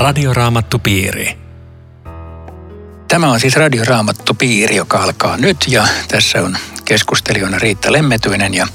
Radioraamattupiiri. 0.00 1.38
Tämä 3.08 3.30
on 3.30 3.40
siis 3.40 3.56
Radioraamattupiiri, 3.56 4.76
joka 4.76 5.02
alkaa 5.02 5.36
nyt 5.36 5.56
ja 5.68 5.86
tässä 6.08 6.42
on 6.42 6.56
keskustelijana 6.84 7.58
Riitta 7.58 7.92
Lemmetyinen 7.92 8.54
ja 8.54 8.66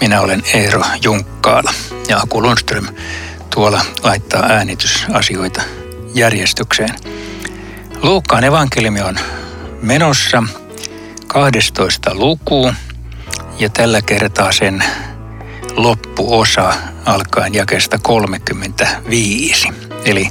minä 0.00 0.20
olen 0.20 0.42
Eero 0.54 0.82
Junkkaala. 1.02 1.74
Ja 2.08 2.18
Aku 2.18 2.42
Lundström 2.42 2.86
tuolla 3.54 3.84
laittaa 4.02 4.42
äänitysasioita 4.42 5.62
järjestykseen. 6.14 6.94
Luukkaan 8.02 8.44
evankeliumi 8.44 9.00
on 9.00 9.16
menossa 9.82 10.42
12 11.26 12.14
luku 12.14 12.72
ja 13.58 13.68
tällä 13.68 14.02
kertaa 14.02 14.52
sen 14.52 14.84
loppuosa 15.76 16.74
alkaen 17.04 17.54
jakesta 17.54 17.98
35. 17.98 19.83
Eli 20.04 20.30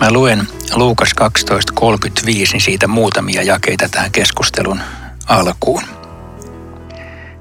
mä 0.00 0.10
luen 0.10 0.48
Luukas 0.74 1.10
12.35, 1.20 2.26
niin 2.26 2.60
siitä 2.60 2.88
muutamia 2.88 3.42
jakeita 3.42 3.88
tähän 3.88 4.12
keskustelun 4.12 4.80
alkuun. 5.26 5.82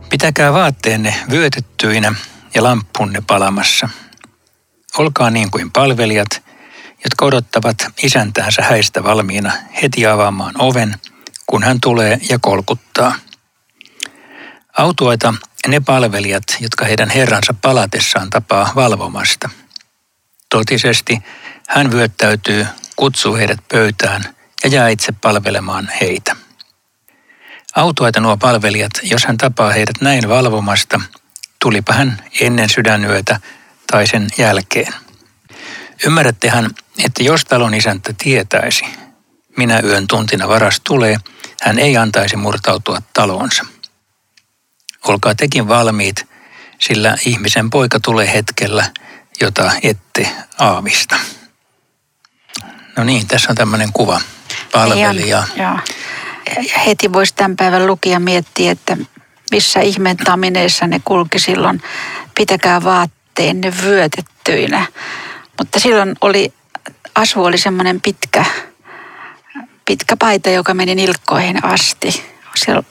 Pitäkää 0.10 0.54
vaatteenne 0.54 1.16
vyötettyinä 1.32 2.16
ja 2.56 2.64
lampunne 2.64 3.24
palamassa. 3.28 3.90
Olkaa 4.98 5.30
niin 5.30 5.52
kuin 5.52 5.72
palvelijat, 5.72 6.44
jotka 7.04 7.26
odottavat 7.26 7.78
isäntäänsä 8.04 8.62
häistä 8.62 9.04
valmiina 9.04 9.52
heti 9.82 10.06
avaamaan 10.06 10.54
oven, 10.60 10.96
kun 11.48 11.64
hän 11.64 11.82
tulee 11.82 12.20
ja 12.30 12.40
kolkuttaa. 12.42 13.16
Autuaita 14.78 15.34
ne 15.68 15.80
palvelijat, 15.80 16.44
jotka 16.60 16.86
heidän 16.86 17.10
herransa 17.10 17.54
palatessaan 17.62 18.30
tapaa 18.30 18.72
valvomasta. 18.76 19.50
Totisesti 20.50 21.24
hän 21.68 21.92
vyöttäytyy, 21.92 22.68
kutsuu 22.96 23.36
heidät 23.36 23.60
pöytään 23.72 24.24
ja 24.64 24.70
jää 24.70 24.90
itse 24.90 25.12
palvelemaan 25.12 25.90
heitä. 26.02 26.36
Autuaita 27.76 28.20
nuo 28.20 28.38
palvelijat, 28.38 28.92
jos 29.04 29.26
hän 29.26 29.38
tapaa 29.38 29.72
heidät 29.72 30.02
näin 30.02 30.30
valvomasta, 30.30 31.02
tulipa 31.62 31.94
hän 31.94 32.24
ennen 32.42 32.70
sydänyötä 32.70 33.40
tai 33.92 34.08
sen 34.08 34.28
jälkeen. 34.38 34.94
Ymmärrättehän, 36.06 36.70
että 37.06 37.24
jos 37.24 37.46
talon 37.46 37.74
isäntä 37.74 38.14
tietäisi, 38.18 38.86
minä 39.58 39.80
yön 39.80 40.08
tuntina 40.08 40.48
varas 40.48 40.82
tulee, 40.84 41.18
hän 41.62 41.80
ei 41.80 41.98
antaisi 41.98 42.36
murtautua 42.36 43.02
taloonsa. 43.14 43.66
Olkaa 45.08 45.36
tekin 45.36 45.68
valmiit, 45.68 46.28
sillä 46.80 47.18
ihmisen 47.26 47.70
poika 47.70 48.00
tulee 48.00 48.34
hetkellä, 48.34 48.86
jota 49.42 49.72
ette 49.84 50.30
aavista. 50.60 51.16
No 52.98 53.04
niin, 53.04 53.28
tässä 53.28 53.50
on 53.50 53.56
tämmöinen 53.56 53.90
kuva. 53.94 54.22
Palvelija. 54.72 55.44
Ja, 55.56 55.80
ja 56.56 56.80
heti 56.86 57.14
voisi 57.14 57.36
tämän 57.36 57.56
päivän 57.56 57.88
lukija 57.88 58.20
miettiä, 58.20 58.72
että 58.72 58.98
missä 59.52 59.80
ihmeen 59.80 60.18
tamineissa 60.18 60.88
ne 60.88 61.02
kulki 61.06 61.40
silloin. 61.40 61.82
Pitäkää 62.36 62.84
vaatteenne 62.84 63.74
vyötettyinä. 63.84 64.86
Mutta 65.58 65.80
silloin 65.80 66.16
oli, 66.22 66.54
asu 67.16 67.44
oli 67.44 67.58
semmoinen 67.58 68.02
pitkä, 68.02 68.46
pitkä 69.86 70.18
paita, 70.18 70.50
joka 70.50 70.74
meni 70.74 70.96
nilkkoihin 70.96 71.66
asti. 71.66 72.24
Siellä 72.56 72.84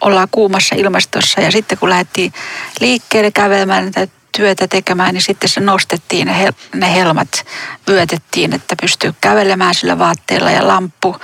ollaan 0.00 0.28
kuumassa 0.30 0.74
ilmastossa 0.74 1.40
ja 1.40 1.52
sitten 1.52 1.78
kun 1.78 1.90
lähdettiin 1.90 2.32
liikkeelle 2.80 3.30
kävelemään 3.30 3.84
näitä 3.84 4.21
työtä 4.36 4.68
tekemään, 4.68 5.14
niin 5.14 5.22
sitten 5.22 5.48
se 5.48 5.60
nostettiin 5.60 6.26
ne, 6.26 6.44
hel- 6.44 6.52
ne 6.74 6.94
helmat, 6.94 7.46
vyötettiin, 7.88 8.52
että 8.52 8.76
pystyy 8.80 9.14
kävelemään 9.20 9.74
sillä 9.74 9.98
vaatteella 9.98 10.50
ja 10.50 10.68
lamppu 10.68 11.16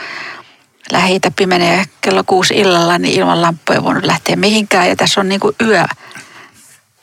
lähitä 0.93 1.31
pimenee 1.31 1.85
kello 2.01 2.25
kuusi 2.25 2.55
illalla, 2.55 2.99
niin 2.99 3.19
ilman 3.19 3.43
lamppuja 3.43 3.79
ei 3.79 3.85
voinut 3.85 4.05
lähteä 4.05 4.37
mihinkään. 4.37 4.89
Ja 4.89 4.97
tässä 4.97 5.21
on 5.21 5.29
niin 5.29 5.41
kuin 5.41 5.57
yö, 5.63 5.85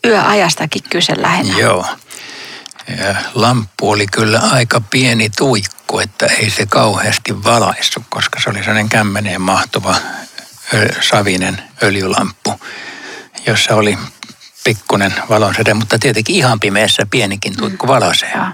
yöajastakin 0.05 0.83
kyse 0.89 1.21
lähinnä. 1.21 1.59
Joo. 1.59 1.85
Ja 2.97 3.15
lamppu 3.33 3.91
oli 3.91 4.07
kyllä 4.07 4.39
aika 4.39 4.81
pieni 4.89 5.29
tuikku, 5.37 5.99
että 5.99 6.25
ei 6.25 6.49
se 6.49 6.65
kauheasti 6.65 7.43
valaissut, 7.43 8.03
koska 8.09 8.39
se 8.41 8.49
oli 8.49 8.59
sellainen 8.59 8.89
kämmeneen 8.89 9.41
mahtuva 9.41 9.95
savinen 11.09 11.61
öljylamppu, 11.83 12.59
jossa 13.47 13.75
oli 13.75 13.97
pikkunen 14.65 15.13
valonsäde, 15.29 15.73
mutta 15.73 15.99
tietenkin 15.99 16.35
ihan 16.35 16.59
pimeässä 16.59 17.03
pienikin 17.11 17.57
tuikku 17.57 17.87
valasee. 17.87 18.31
Ja. 18.31 18.51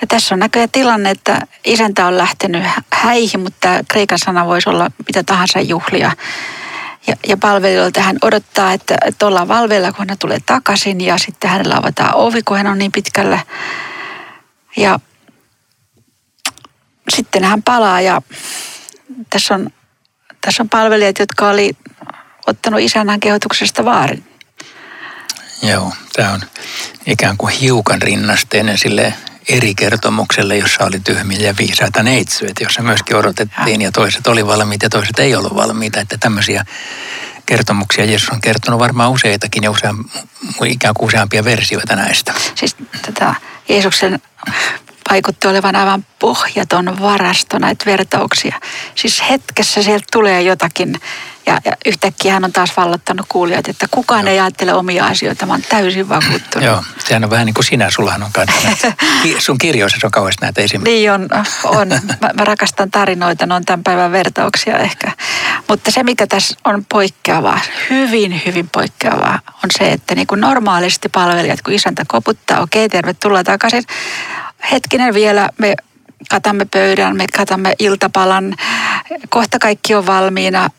ja 0.00 0.06
tässä 0.08 0.34
on 0.34 0.38
näköjään 0.38 0.70
tilanne, 0.70 1.10
että 1.10 1.40
isäntä 1.64 2.06
on 2.06 2.18
lähtenyt 2.18 2.62
häihin, 2.92 3.40
mutta 3.40 3.68
kreikan 3.88 4.18
sana 4.18 4.46
voisi 4.46 4.68
olla 4.68 4.90
mitä 5.06 5.22
tahansa 5.22 5.60
juhlia. 5.60 6.12
Ja, 7.06 7.16
ja 7.28 7.36
palvelijoilta 7.36 8.00
hän 8.00 8.16
odottaa, 8.22 8.72
että, 8.72 8.96
että 9.06 9.26
ollaan 9.26 9.48
valveilla, 9.48 9.92
kun 9.92 10.06
hän 10.08 10.18
tulee 10.18 10.38
takaisin 10.46 11.00
ja 11.00 11.18
sitten 11.18 11.50
hänellä 11.50 11.76
avataan 11.76 12.14
ovi, 12.14 12.42
kun 12.42 12.56
hän 12.56 12.66
on 12.66 12.78
niin 12.78 12.92
pitkällä. 12.92 13.38
Ja 14.76 14.98
sitten 17.08 17.44
hän 17.44 17.62
palaa 17.62 18.00
ja 18.00 18.22
tässä 19.30 19.54
on, 19.54 19.70
tässä 20.40 20.62
on 20.62 20.68
palvelijat, 20.68 21.18
jotka 21.18 21.48
oli 21.48 21.76
ottanut 22.46 22.80
isännän 22.80 23.20
kehotuksesta 23.20 23.84
vaarin. 23.84 24.33
Joo, 25.62 25.92
tämä 26.12 26.32
on 26.32 26.40
ikään 27.06 27.36
kuin 27.36 27.54
hiukan 27.54 28.02
rinnasteinen 28.02 28.78
sille 28.78 29.14
eri 29.48 29.74
kertomukselle, 29.74 30.56
jossa 30.56 30.84
oli 30.84 31.00
tyhmiä 31.00 31.38
ja 31.38 31.54
viisaita 31.58 32.02
neitsyitä, 32.02 32.64
jossa 32.64 32.82
myöskin 32.82 33.16
odotettiin 33.16 33.82
ja 33.82 33.92
toiset 33.92 34.26
oli 34.26 34.46
valmiita 34.46 34.84
ja 34.84 34.90
toiset 34.90 35.18
ei 35.18 35.34
ollut 35.34 35.54
valmiita. 35.54 36.00
Että 36.00 36.16
tämmöisiä 36.20 36.64
kertomuksia 37.46 38.04
Jeesus 38.04 38.28
on 38.28 38.40
kertonut 38.40 38.80
varmaan 38.80 39.10
useitakin 39.10 39.62
ja 39.62 39.70
useam, 39.70 40.04
ikään 40.66 40.94
kuin 40.94 41.06
useampia 41.06 41.44
versioita 41.44 41.96
näistä. 41.96 42.34
Siis 42.54 42.76
tätä 43.02 43.34
Jeesuksen 43.68 44.20
vaikutti 45.10 45.48
olevan 45.48 45.76
aivan 45.76 46.06
pohjaton 46.18 47.00
varasto 47.00 47.58
näitä 47.58 47.84
vertauksia. 47.86 48.60
Siis 48.94 49.22
hetkessä 49.30 49.82
sieltä 49.82 50.06
tulee 50.12 50.42
jotakin 50.42 51.00
ja, 51.46 51.60
ja 51.64 51.72
yhtäkkiä 51.86 52.32
hän 52.32 52.44
on 52.44 52.52
taas 52.52 52.76
vallottanut 52.76 53.26
kuulijat, 53.28 53.68
että 53.68 53.86
kukaan 53.90 54.24
Joo. 54.24 54.32
ei 54.32 54.40
ajattele 54.40 54.74
omia 54.74 55.06
asioita, 55.06 55.46
mä 55.46 55.52
oon 55.52 55.62
täysin 55.68 56.08
vakuuttunut. 56.08 56.66
Joo, 56.66 56.84
sehän 56.98 57.24
on 57.24 57.30
vähän 57.30 57.46
niin 57.46 57.54
kuin 57.54 57.64
sinä, 57.64 57.90
sullahan 57.90 58.22
on 58.22 58.32
kanssa. 58.32 58.92
Sun 59.38 59.58
kirjoissa 59.58 59.98
on 60.04 60.10
kauheasti 60.10 60.44
näitä 60.44 60.60
esimerkkejä. 60.60 60.96
Niin 60.96 61.12
on, 61.12 61.28
on. 61.64 61.88
Mä, 61.88 62.30
mä 62.34 62.44
rakastan 62.44 62.90
tarinoita, 62.90 63.46
ne 63.46 63.54
on 63.54 63.64
tämän 63.64 63.84
päivän 63.84 64.12
vertauksia 64.12 64.78
ehkä. 64.78 65.12
Mutta 65.68 65.90
se, 65.90 66.02
mikä 66.02 66.26
tässä 66.26 66.56
on 66.64 66.84
poikkeavaa, 66.88 67.60
hyvin, 67.90 68.42
hyvin 68.46 68.68
poikkeavaa, 68.68 69.38
on 69.64 69.70
se, 69.78 69.92
että 69.92 70.14
niin 70.14 70.26
kuin 70.26 70.40
normaalisti 70.40 71.08
palvelijat, 71.08 71.62
kun 71.62 71.74
isäntä 71.74 72.04
koputtaa, 72.08 72.60
okei, 72.60 72.86
okay, 72.86 72.96
tervetuloa 72.96 73.44
takaisin. 73.44 73.84
Hetkinen 74.70 75.14
vielä, 75.14 75.48
me 75.58 75.74
katamme 76.30 76.64
pöydän, 76.64 77.16
me 77.16 77.24
katamme 77.36 77.74
iltapalan, 77.78 78.54
kohta 79.28 79.58
kaikki 79.58 79.94
on 79.94 80.06
valmiina 80.06 80.70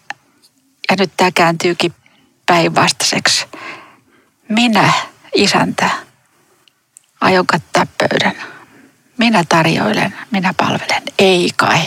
ja 0.89 0.95
nyt 0.99 1.11
tämä 1.17 1.31
kääntyykin 1.31 1.93
päinvastaiseksi. 2.45 3.45
Minä, 4.49 4.93
isäntä, 5.35 5.89
aion 7.21 7.47
kattaa 7.47 7.87
pöydän. 7.97 8.35
Minä 9.17 9.43
tarjoilen, 9.49 10.15
minä 10.31 10.53
palvelen. 10.57 11.03
Ei 11.19 11.49
kai. 11.55 11.79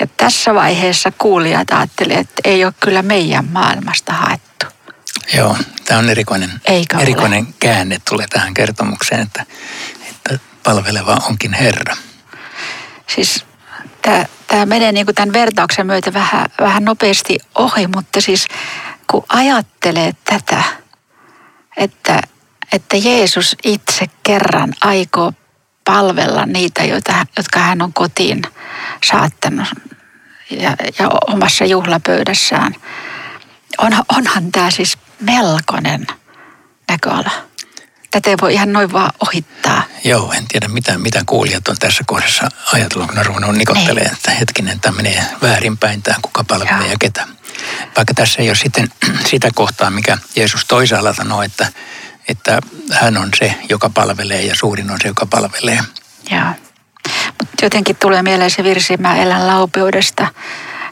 Ja 0.00 0.06
tässä 0.06 0.54
vaiheessa 0.54 1.12
kuulijat 1.18 1.70
ajattelivat, 1.70 2.20
että 2.20 2.40
ei 2.44 2.64
ole 2.64 2.74
kyllä 2.80 3.02
meidän 3.02 3.44
maailmasta 3.44 4.12
haettu. 4.12 4.66
Joo, 5.36 5.56
tämä 5.84 5.98
on 6.00 6.10
erikoinen, 6.10 6.50
Eikä 6.64 6.98
erikoinen 6.98 7.44
ole. 7.44 7.54
käänne 7.60 8.00
tulee 8.10 8.26
tähän 8.30 8.54
kertomukseen, 8.54 9.20
että, 9.20 9.46
että 10.10 10.38
palveleva 10.62 11.18
onkin 11.28 11.52
Herra. 11.52 11.96
Siis 13.14 13.44
tämä, 14.02 14.24
tämä 14.54 14.66
menee 14.66 14.92
niin 14.92 15.06
kuin 15.06 15.14
tämän 15.14 15.32
vertauksen 15.32 15.86
myötä 15.86 16.12
vähän, 16.12 16.46
vähän 16.60 16.84
nopeasti 16.84 17.38
ohi, 17.54 17.86
mutta 17.86 18.20
siis 18.20 18.46
kun 19.10 19.24
ajattelee 19.28 20.12
tätä, 20.24 20.62
että, 21.76 22.20
että 22.72 22.96
Jeesus 22.96 23.56
itse 23.64 24.06
kerran 24.22 24.74
aikoo 24.80 25.32
palvella 25.84 26.46
niitä, 26.46 26.84
joita, 26.84 27.26
jotka 27.36 27.60
hän 27.60 27.82
on 27.82 27.92
kotiin 27.92 28.42
saattanut 29.04 29.68
ja, 30.50 30.76
ja 30.98 31.08
omassa 31.26 31.64
juhlapöydässään. 31.64 32.74
On, 33.78 33.92
onhan 34.16 34.52
tämä 34.52 34.70
siis 34.70 34.98
melkoinen 35.20 36.06
näköala. 36.88 37.30
Tätä 38.14 38.30
ei 38.30 38.36
voi 38.40 38.54
ihan 38.54 38.72
noin 38.72 38.92
vaan 38.92 39.12
ohittaa. 39.20 39.82
Joo, 40.04 40.32
en 40.32 40.44
tiedä 40.48 40.68
mitä, 40.68 40.98
mitä 40.98 41.22
kuulijat 41.26 41.68
on 41.68 41.76
tässä 41.78 42.04
kohdassa 42.06 42.48
ajatellut, 42.72 43.08
kun 43.08 43.18
on 43.18 43.26
ruvennut 43.26 43.56
nikottelemaan, 43.56 44.12
että 44.12 44.30
hetkinen, 44.30 44.80
tämä 44.80 44.96
menee 44.96 45.24
väärinpäin, 45.42 46.02
tämä 46.02 46.16
kuka 46.22 46.44
palvelee 46.44 46.88
ja 46.90 46.96
ketä. 47.00 47.26
Vaikka 47.96 48.14
tässä 48.14 48.42
ei 48.42 48.48
ole 48.48 48.56
sitten 48.56 48.88
sitä 49.30 49.50
kohtaa, 49.54 49.90
mikä 49.90 50.18
Jeesus 50.36 50.64
toisaalla 50.64 51.14
sanoo, 51.14 51.42
että, 51.42 51.66
että 52.28 52.60
hän 52.92 53.16
on 53.16 53.28
se, 53.38 53.54
joka 53.68 53.90
palvelee 53.90 54.42
ja 54.42 54.54
suurin 54.54 54.90
on 54.90 54.98
se, 55.02 55.08
joka 55.08 55.26
palvelee. 55.26 55.80
Joo. 56.30 56.48
Mutta 57.38 57.64
jotenkin 57.64 57.96
tulee 57.96 58.22
mieleen 58.22 58.50
se 58.50 58.64
virsi, 58.64 58.96
mä 58.96 59.16
elän 59.16 59.46
laupeudesta. 59.46 60.26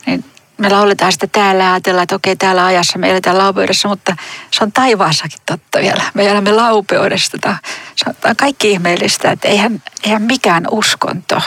Niin 0.07 0.25
me 0.63 0.69
lauletaan 0.69 1.13
sitä 1.13 1.27
täällä 1.27 1.65
ja 1.65 1.73
ajatellaan, 1.73 2.03
että 2.03 2.15
okei, 2.15 2.37
täällä 2.37 2.65
ajassa 2.65 2.99
me 2.99 3.11
eletään 3.11 3.39
laupeudessa, 3.39 3.89
mutta 3.89 4.17
se 4.51 4.65
on 4.65 4.73
taivaassakin 4.73 5.39
totta 5.47 5.79
vielä. 5.79 6.03
Me 6.15 6.29
elämme 6.29 6.53
laupeudesta. 6.53 7.57
Se 7.97 8.05
on 8.25 8.37
kaikki 8.37 8.71
ihmeellistä, 8.71 9.31
että 9.31 9.49
eihän, 9.49 9.83
eihän 10.05 10.23
mikään 10.23 10.67
uskonto 10.71 11.41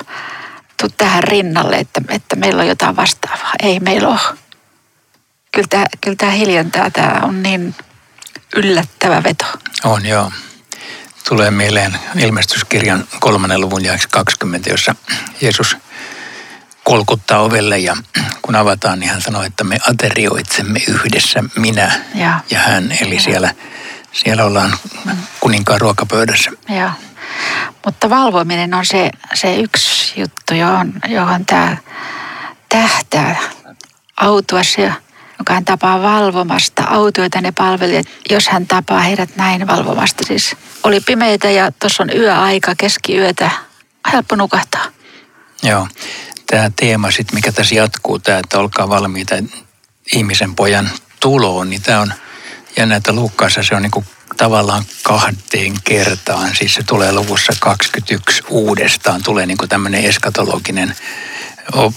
tule 0.81 0.91
tähän 0.97 1.23
rinnalle, 1.23 1.75
että, 1.75 2.01
että 2.09 2.35
meillä 2.35 2.61
on 2.61 2.67
jotain 2.67 2.95
vastaavaa. 2.95 3.51
Ei 3.63 3.79
meillä 3.79 4.07
ole. 4.07 4.37
Kyllä 5.51 5.67
tämä, 5.69 5.85
kyllä 6.01 6.15
tämä 6.15 6.31
hiljentää, 6.31 6.89
tämä 6.89 7.19
on 7.23 7.43
niin 7.43 7.75
yllättävä 8.55 9.23
veto. 9.23 9.45
On 9.83 10.05
joo. 10.05 10.31
Tulee 11.29 11.51
mieleen 11.51 11.99
ilmestyskirjan 12.17 13.07
kolmannen 13.19 13.61
luvun 13.61 13.85
jääksi 13.85 14.07
20, 14.11 14.69
jossa 14.69 14.95
Jeesus 15.41 15.77
kolkuttaa 16.85 17.39
ovelle 17.39 17.79
ja 17.79 17.97
kun 18.41 18.55
avataan, 18.55 18.99
niin 18.99 19.09
hän 19.09 19.21
sanoo, 19.21 19.43
että 19.43 19.63
me 19.63 19.77
aterioitsemme 19.89 20.79
yhdessä 20.87 21.43
minä 21.55 21.91
ja, 22.15 22.39
ja 22.49 22.59
hän. 22.59 22.91
Eli 23.01 23.15
ja. 23.15 23.21
siellä, 23.21 23.53
siellä 24.11 24.45
ollaan 24.45 24.77
kuninkaan 25.39 25.81
ruokapöydässä. 25.81 26.51
Joo. 26.69 26.89
Mutta 27.85 28.09
valvominen 28.09 28.73
on 28.73 28.85
se, 28.85 29.09
se 29.33 29.55
yksi 29.55 30.19
juttu, 30.19 30.53
johon, 30.53 30.93
johon 31.07 31.45
tämä 31.45 31.77
tähtää. 32.69 33.35
Autuas 34.17 34.77
ja 34.77 34.93
joka 35.39 35.53
hän 35.53 35.65
tapaa 35.65 36.01
valvomasta, 36.01 36.83
autioita 36.83 37.41
ne 37.41 37.51
palvelijat, 37.51 38.07
jos 38.29 38.47
hän 38.47 38.67
tapaa 38.67 38.99
heidät 38.99 39.35
näin 39.35 39.67
valvomasta. 39.67 40.23
Siis 40.23 40.55
oli 40.83 40.99
pimeitä 40.99 41.49
ja 41.49 41.71
tuossa 41.71 42.03
on 42.03 42.09
yöaika, 42.17 42.73
keskiyötä, 42.77 43.51
helppo 44.13 44.35
nukahtaa. 44.35 44.85
Joo, 45.63 45.87
tämä 46.47 46.71
teema 46.75 47.11
sitten, 47.11 47.35
mikä 47.35 47.51
tässä 47.51 47.75
jatkuu, 47.75 48.19
tämä, 48.19 48.39
että 48.39 48.59
olkaa 48.59 48.89
valmiita 48.89 49.35
ihmisen 50.13 50.55
pojan 50.55 50.89
tuloon, 51.19 51.69
niin 51.69 51.81
tämä 51.81 51.99
on 51.99 52.13
jännä, 52.77 52.95
että 52.95 53.13
Luukkaassa 53.13 53.63
se 53.63 53.75
on 53.75 53.81
niin 53.81 53.91
kuin 53.91 54.05
tavallaan 54.37 54.83
kahteen 55.03 55.73
kertaan. 55.83 56.55
Siis 56.55 56.73
se 56.73 56.83
tulee 56.83 57.11
luvussa 57.11 57.53
21 57.59 58.43
uudestaan, 58.49 59.23
tulee 59.23 59.45
niin 59.45 59.57
kuin 59.57 59.69
tämmöinen 59.69 60.05
eskatologinen 60.05 60.95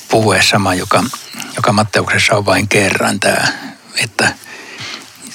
puhue 0.08 0.42
sama, 0.42 0.74
joka, 0.74 1.04
joka 1.56 1.72
Matteuksessa 1.72 2.36
on 2.36 2.46
vain 2.46 2.68
kerran 2.68 3.20
tämä, 3.20 3.46
että 3.96 4.34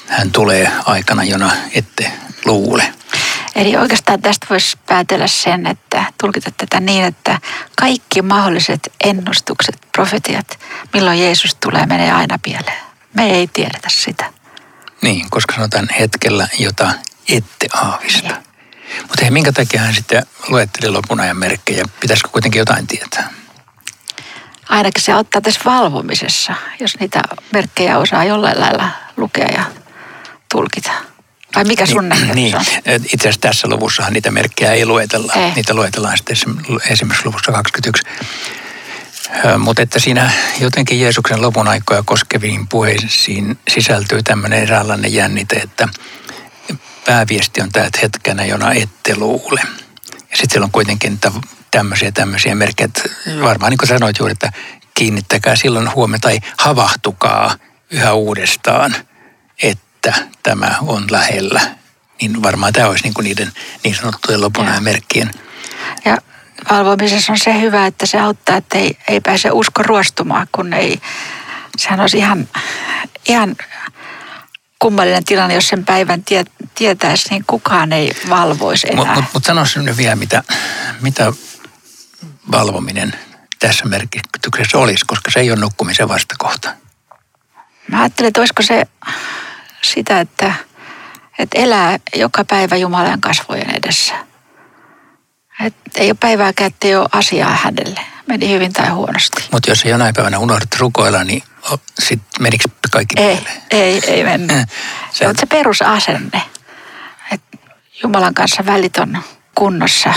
hän 0.06 0.30
tulee 0.30 0.72
aikana, 0.84 1.24
jona 1.24 1.52
ette 1.72 2.12
luule. 2.44 2.93
Eli 3.54 3.76
oikeastaan 3.76 4.22
tästä 4.22 4.46
voisi 4.50 4.78
päätellä 4.86 5.26
sen, 5.26 5.66
että 5.66 6.04
tulkita 6.20 6.50
tätä 6.56 6.80
niin, 6.80 7.04
että 7.04 7.38
kaikki 7.80 8.22
mahdolliset 8.22 8.92
ennustukset, 9.04 9.86
profetiat, 9.92 10.58
milloin 10.92 11.20
Jeesus 11.20 11.54
tulee, 11.54 11.86
menee 11.86 12.12
aina 12.12 12.38
pieleen. 12.42 12.82
Me 13.14 13.30
ei 13.30 13.46
tiedetä 13.46 13.88
sitä. 13.90 14.32
Niin, 15.02 15.30
koska 15.30 15.54
sanotaan 15.54 15.88
hetkellä, 15.98 16.48
jota 16.58 16.90
ette 17.28 17.66
aavista. 17.74 18.28
Niin. 18.28 18.44
Mutta 19.00 19.22
hei, 19.22 19.30
minkä 19.30 19.52
takia 19.52 19.80
hän 19.80 19.94
sitten 19.94 20.26
luetteli 20.48 20.90
lopun 20.90 21.20
ajan 21.20 21.36
merkkejä? 21.36 21.84
Pitäisikö 22.00 22.28
kuitenkin 22.28 22.58
jotain 22.58 22.86
tietää? 22.86 23.30
Ainakin 24.68 25.02
se 25.02 25.12
auttaa 25.12 25.40
tässä 25.40 25.60
valvomisessa, 25.64 26.54
jos 26.80 27.00
niitä 27.00 27.22
merkkejä 27.52 27.98
osaa 27.98 28.24
jollain 28.24 28.60
lailla 28.60 28.88
lukea 29.16 29.48
ja 29.48 29.64
tulkita. 30.52 30.90
Vai 31.56 31.64
mikä 31.64 31.86
sun 31.86 32.08
niin, 32.08 32.34
niin. 32.34 32.56
Itse 33.12 33.28
asiassa 33.28 33.40
tässä 33.40 33.68
luvussahan 33.68 34.12
niitä 34.12 34.30
merkkejä 34.30 34.72
ei 34.72 34.86
luetella. 34.86 35.32
Ei. 35.32 35.52
Niitä 35.56 35.74
luetellaan 35.74 36.16
sitten 36.16 36.36
esimerkiksi 36.90 37.26
luvussa 37.26 37.52
21. 37.52 38.02
Mutta 39.58 39.82
että 39.82 39.98
siinä 39.98 40.30
jotenkin 40.60 41.00
Jeesuksen 41.00 41.42
lopun 41.42 41.68
aikoja 41.68 42.02
koskeviin 42.02 42.68
puheisiin 42.68 43.58
sisältyy 43.68 44.22
tämmöinen 44.22 44.62
eräänlainen 44.62 45.14
jännite, 45.14 45.56
että 45.56 45.88
pääviesti 47.06 47.60
on 47.60 47.72
tämä, 47.72 47.86
että 47.86 47.98
hetkenä, 48.02 48.44
jona 48.44 48.72
ette 48.72 49.16
luule. 49.16 49.60
Ja 50.10 50.36
sitten 50.36 50.50
siellä 50.50 50.64
on 50.64 50.72
kuitenkin 50.72 51.20
tämmöisiä 51.70 52.12
tämmöisiä 52.12 52.54
merkkejä, 52.54 52.84
että 52.84 53.02
varmaan 53.42 53.70
niin 53.70 53.78
kuin 53.78 53.88
sanoit 53.88 54.18
juuri, 54.18 54.32
että 54.32 54.52
kiinnittäkää 54.94 55.56
silloin 55.56 55.94
huomioon 55.94 56.20
tai 56.20 56.40
havahtukaa 56.58 57.56
yhä 57.90 58.12
uudestaan, 58.12 58.94
että 59.62 59.83
tämä 60.42 60.76
on 60.80 61.04
lähellä. 61.10 61.60
Niin 62.20 62.42
varmaan 62.42 62.72
tämä 62.72 62.88
olisi 62.88 63.04
niin 63.04 63.14
kuin 63.14 63.24
niiden 63.24 63.52
niin 63.84 63.94
sanottujen 63.94 64.40
lopun 64.40 64.66
merkkien. 64.80 65.30
Ja 66.04 66.18
valvomisessa 66.70 67.32
on 67.32 67.38
se 67.38 67.60
hyvä, 67.60 67.86
että 67.86 68.06
se 68.06 68.20
auttaa, 68.20 68.56
että 68.56 68.78
ei, 68.78 68.98
ei 69.08 69.20
pääse 69.20 69.50
usko 69.50 69.82
ruostumaan, 69.82 70.48
kun 70.52 70.72
ei, 70.72 71.00
sehän 71.78 72.00
olisi 72.00 72.18
ihan, 72.18 72.48
ihan 73.28 73.56
kummallinen 74.78 75.24
tilanne, 75.24 75.54
jos 75.54 75.68
sen 75.68 75.84
päivän 75.84 76.24
tie, 76.24 76.44
tietäisi, 76.74 77.28
niin 77.30 77.44
kukaan 77.46 77.92
ei 77.92 78.16
valvoisi 78.28 78.86
enää. 78.90 79.04
Mutta 79.04 79.20
mut, 79.20 79.34
mut 79.34 79.44
sanoisin 79.44 79.84
nyt 79.84 79.96
vielä, 79.96 80.16
mitä, 80.16 80.42
mitä 81.00 81.32
valvominen 82.50 83.14
tässä 83.58 83.84
merkityksessä 83.84 84.78
olisi, 84.78 85.04
koska 85.06 85.30
se 85.30 85.40
ei 85.40 85.50
ole 85.50 85.60
nukkumisen 85.60 86.08
vastakohta. 86.08 86.70
Mä 87.90 88.00
ajattelen, 88.00 88.28
että 88.28 88.40
olisiko 88.40 88.62
se 88.62 88.82
sitä, 89.84 90.20
että, 90.20 90.54
että 91.38 91.58
elää 91.58 91.98
joka 92.16 92.44
päivä 92.44 92.76
Jumalan 92.76 93.20
kasvojen 93.20 93.70
edessä. 93.70 94.14
Et 95.64 95.74
ei 95.94 96.08
ole 96.08 96.16
päivääkään, 96.20 96.70
että 96.70 96.88
ei 96.88 96.96
ole 96.96 97.08
asiaa 97.12 97.58
hänelle. 97.62 98.00
Meni 98.26 98.50
hyvin 98.50 98.72
tai 98.72 98.88
huonosti. 98.88 99.44
Mutta 99.52 99.70
jos 99.70 99.84
jonain 99.84 100.14
päivänä 100.14 100.38
unohdat 100.38 100.74
rukoilla, 100.78 101.24
niin 101.24 101.42
sitten 101.98 102.42
menikö 102.42 102.68
kaikki 102.90 103.22
ei, 103.22 103.38
Ei, 103.70 104.00
ei 104.06 104.24
mennyt. 104.24 104.68
se 105.12 105.28
on 105.28 105.34
se 105.38 105.46
perusasenne. 105.46 106.42
Että 107.32 107.58
Jumalan 108.02 108.34
kanssa 108.34 108.66
välit 108.66 108.96
on 108.96 109.18
kunnossa 109.54 110.14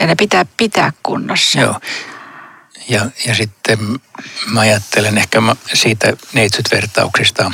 ja 0.00 0.06
ne 0.06 0.14
pitää 0.14 0.44
pitää 0.56 0.92
kunnossa. 1.02 1.60
Joo. 1.60 1.80
Ja, 2.88 3.06
ja 3.26 3.34
sitten 3.34 3.78
mä 4.46 4.60
ajattelen 4.60 5.18
ehkä 5.18 5.42
siitä 5.74 6.12
neitsyt 6.32 6.68
vertauksista, 6.72 7.52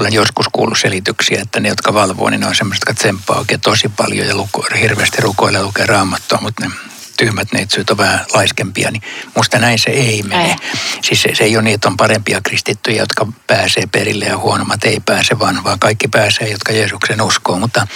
olen 0.00 0.12
joskus 0.12 0.46
kuullut 0.52 0.78
selityksiä, 0.78 1.40
että 1.42 1.60
ne, 1.60 1.68
jotka 1.68 1.94
valvoo, 1.94 2.30
niin 2.30 2.40
ne 2.40 2.46
on 2.46 2.54
semmoiset, 2.54 2.80
jotka 2.80 2.94
tsemppaa 2.94 3.38
oikein 3.38 3.60
tosi 3.60 3.88
paljon 3.88 4.26
ja 4.26 4.36
luku, 4.36 4.64
hirveästi 4.80 5.22
rukoilee 5.22 5.62
lukee 5.62 5.86
raamattua, 5.86 6.38
mutta 6.42 6.64
ne 6.66 6.72
tyhmät 7.16 7.52
neitsyt 7.52 7.90
on 7.90 7.96
vähän 7.96 8.24
laiskempia, 8.34 8.90
niin 8.90 9.02
musta 9.36 9.58
näin 9.58 9.78
se 9.78 9.90
ei 9.90 10.22
mene. 10.22 10.44
Ei. 10.44 10.56
Siis 11.02 11.22
se, 11.22 11.34
se 11.34 11.44
ei 11.44 11.56
ole 11.56 11.62
niin, 11.62 11.74
että 11.74 11.88
on 11.88 11.96
parempia 11.96 12.40
kristittyjä, 12.44 13.02
jotka 13.02 13.26
pääsee 13.46 13.82
perille 13.92 14.24
ja 14.24 14.38
huonommat 14.38 14.84
ei 14.84 15.00
pääse, 15.06 15.38
vaan, 15.38 15.64
vaan 15.64 15.78
kaikki 15.78 16.08
pääsee, 16.08 16.48
jotka 16.48 16.72
Jeesuksen 16.72 17.22
uskoo. 17.22 17.58
Mutta 17.58 17.86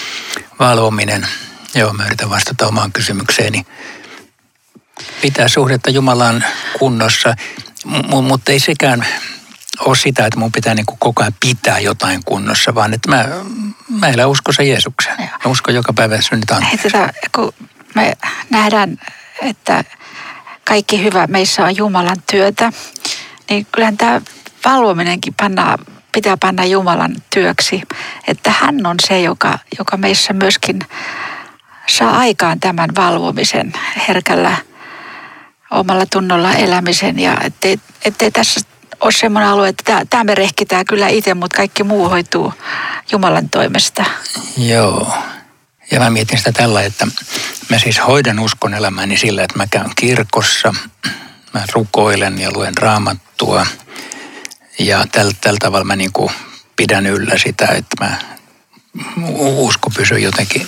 valvominen, 0.59 1.27
joo, 1.75 1.93
mä 1.93 2.07
yritän 2.07 2.31
vastata 2.31 2.67
omaan 2.67 2.93
kysymykseeni. 2.93 3.67
Pitää 5.23 5.49
suhdetta 5.49 5.91
Jumalan 5.91 6.45
kunnossa, 6.79 7.35
m- 7.85 8.25
mutta 8.25 8.53
ei 8.53 8.61
sekään 8.61 9.07
ole 9.81 9.97
sitä, 9.97 10.27
että 10.27 10.39
mun 10.39 10.53
pitää 10.53 10.75
niin 10.75 10.87
kuin 10.87 10.99
koko 10.99 11.23
ajan 11.23 11.35
pitää 11.41 11.79
jotain 11.79 12.21
kunnossa, 12.25 12.75
vaan 12.75 12.95
että 12.95 13.11
mä, 13.11 13.29
mä 13.89 14.09
elän 14.09 14.29
uskossa 14.29 14.63
Jeesukseen. 14.63 15.19
Mä 15.19 15.51
uskon 15.51 15.75
joka 15.75 15.93
päivä 15.93 16.21
synnit 16.21 16.47
tätä, 16.47 17.13
kun 17.35 17.53
me 17.95 18.13
nähdään, 18.51 18.99
että 19.43 19.85
kaikki 20.65 21.05
hyvä 21.05 21.27
meissä 21.27 21.65
on 21.65 21.77
Jumalan 21.77 22.23
työtä, 22.31 22.73
niin 23.51 23.67
kyllähän 23.73 23.97
tämä 23.97 24.21
valvominenkin 24.65 25.35
panna, 25.35 25.79
pitää 26.13 26.37
panna 26.37 26.65
Jumalan 26.65 27.17
työksi. 27.35 27.83
Että 28.27 28.51
hän 28.51 28.87
on 28.87 28.97
se, 29.09 29.21
joka, 29.21 29.59
joka 29.79 29.97
meissä 29.97 30.33
myöskin 30.33 30.81
saa 31.89 32.19
aikaan 32.19 32.61
tämän 32.61 32.91
valvomisen 32.97 33.73
herkällä 34.09 34.57
omalla 35.71 36.07
tunnolla 36.07 36.53
elämisen 36.53 37.19
ja 37.19 37.37
ettei, 37.41 37.81
ettei 38.05 38.31
tässä 38.31 38.61
ole 39.01 39.13
semmoinen 39.13 39.51
alue, 39.51 39.69
että 39.69 40.07
tämä 40.11 40.25
me 40.25 40.35
rehkitään 40.35 40.85
kyllä 40.85 41.09
itse, 41.09 41.35
mutta 41.35 41.57
kaikki 41.57 41.83
muu 41.83 42.09
hoituu 42.09 42.55
Jumalan 43.13 43.49
toimesta. 43.49 44.05
Joo. 44.57 45.15
Ja 45.91 46.01
mä 46.01 46.11
mietin 46.11 46.39
sitä 46.39 46.53
tällä, 46.53 46.83
että 46.83 47.07
mä 47.69 47.79
siis 47.79 48.01
hoidan 48.07 48.39
uskon 48.39 48.75
elämäni 48.75 49.17
sillä, 49.17 49.45
että 49.45 49.57
mä 49.57 49.67
käyn 49.67 49.91
kirkossa, 49.97 50.75
mä 51.55 51.65
rukoilen 51.73 52.39
ja 52.39 52.51
luen 52.53 52.77
raamattua. 52.77 53.67
Ja 54.79 55.07
tällä, 55.13 55.33
tällä 55.41 55.59
tavalla 55.61 55.85
mä 55.85 55.97
niin 55.97 56.13
kuin 56.13 56.33
pidän 56.77 57.07
yllä 57.07 57.39
sitä, 57.39 57.67
että 57.67 58.05
mä 58.05 58.17
usko 59.37 59.91
pysyy 59.91 60.19
jotenkin 60.19 60.67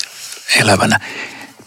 elävänä. 0.57 1.01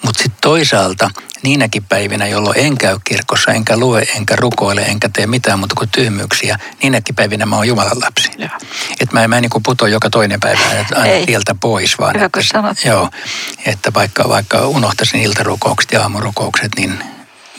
Mutta 0.06 0.24
sitten 0.24 0.42
toisaalta 0.42 1.10
niinäkin 1.44 1.84
päivinä, 1.84 2.28
jolloin 2.28 2.60
en 2.60 2.78
käy 2.78 2.98
kirkossa, 3.04 3.52
enkä 3.52 3.78
lue, 3.78 4.02
enkä 4.16 4.36
rukoile, 4.36 4.82
enkä 4.82 5.10
tee 5.14 5.28
mitään 5.28 5.60
muuta 5.60 5.76
kuin 5.78 5.90
tyhmyyksiä, 5.90 6.60
niinäkin 6.84 7.16
päivinä 7.16 7.46
mä 7.46 7.56
oon 7.56 7.68
Jumalan 7.68 8.00
lapsi. 8.04 8.32
Että 9.00 9.14
mä, 9.20 9.28
mä 9.28 9.38
en 9.38 9.42
niin 9.42 9.64
puto 9.64 9.88
joka 9.88 10.10
toinen 10.10 10.40
päivä 10.40 10.60
aina 10.96 11.26
tieltä 11.26 11.56
pois, 11.56 12.00
vaan 12.00 12.16
Hyvä, 12.16 12.26
että, 12.26 12.88
joo, 12.88 13.10
että 13.66 13.94
vaikka, 13.94 14.30
vaikka 14.30 14.68
unohtaisin 14.68 15.22
iltarukoukset 15.22 15.92
ja 15.92 16.02
aamurukoukset, 16.02 16.72
niin 16.78 17.04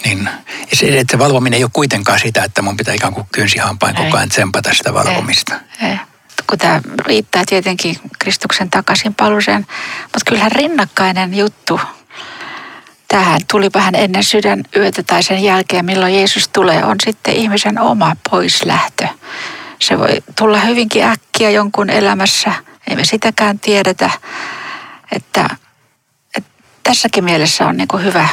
niin 0.05 0.29
se, 0.73 0.99
että 0.99 1.13
se 1.13 1.19
valvominen 1.19 1.57
ei 1.57 1.65
ole 1.65 1.71
kuitenkaan 1.73 2.19
sitä, 2.19 2.45
että 2.45 2.63
mun 2.63 2.77
pitää 2.77 2.95
ikään 2.95 3.15
kuin 3.15 3.27
kynsihampain 3.33 3.97
koko 3.97 4.17
ajan 4.17 4.29
tsempata 4.29 4.75
sitä 4.75 4.95
valvomista. 4.95 5.55
Ei, 5.83 5.89
ei. 5.89 5.99
Kun 6.47 6.59
tämä 6.59 6.81
riittää 7.07 7.43
tietenkin 7.47 7.97
Kristuksen 8.19 8.71
takaisin 8.71 9.15
paluseen, 9.15 9.67
mutta 10.03 10.21
kyllähän 10.27 10.53
rinnakkainen 10.53 11.35
juttu 11.35 11.81
tähän 13.09 13.41
tuli 13.51 13.71
vähän 13.75 13.95
ennen 13.95 14.25
sydän 14.25 14.65
yötä 14.77 15.03
tai 15.03 15.23
sen 15.23 15.43
jälkeen, 15.43 15.85
milloin 15.85 16.15
Jeesus 16.15 16.49
tulee, 16.49 16.85
on 16.85 16.97
sitten 17.05 17.35
ihmisen 17.35 17.81
oma 17.81 18.17
poislähtö. 18.31 19.09
Se 19.81 19.99
voi 19.99 20.23
tulla 20.39 20.61
hyvinkin 20.61 21.05
äkkiä 21.05 21.51
jonkun 21.51 21.91
elämässä, 21.91 22.53
ei 22.91 22.97
me 22.97 23.05
sitäkään 23.05 23.59
tiedetä, 23.59 24.11
että, 25.13 25.51
että 26.37 26.51
tässäkin 26.83 27.25
mielessä 27.25 27.67
on 27.67 27.77
niin 27.77 27.89
kuin 27.89 28.05
hyvä, 28.05 28.29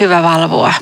hyvä 0.00 0.22
valvoa 0.22 0.74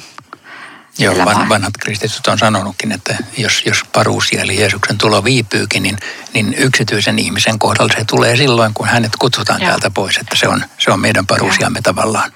Joo, 0.98 1.24
van, 1.24 1.48
vanhat 1.48 1.74
kristityt 1.80 2.26
on 2.26 2.38
sanonutkin, 2.38 2.92
että 2.92 3.16
jos, 3.36 3.62
jos 3.66 3.84
paruusia 3.92 4.42
eli 4.42 4.60
Jeesuksen 4.60 4.98
tulo 4.98 5.24
viipyykin, 5.24 5.82
niin, 5.82 5.98
niin 6.34 6.54
yksityisen 6.54 7.18
ihmisen 7.18 7.58
kohdalla 7.58 7.94
se 7.98 8.04
tulee 8.04 8.36
silloin, 8.36 8.74
kun 8.74 8.88
hänet 8.88 9.12
kutsutaan 9.18 9.60
Joo. 9.60 9.68
täältä 9.68 9.90
pois. 9.90 10.16
Että 10.16 10.36
se 10.36 10.48
on, 10.48 10.64
se 10.78 10.90
on 10.90 11.00
meidän 11.00 11.26
paruusiamme 11.26 11.80
tavallaan. 11.82 12.32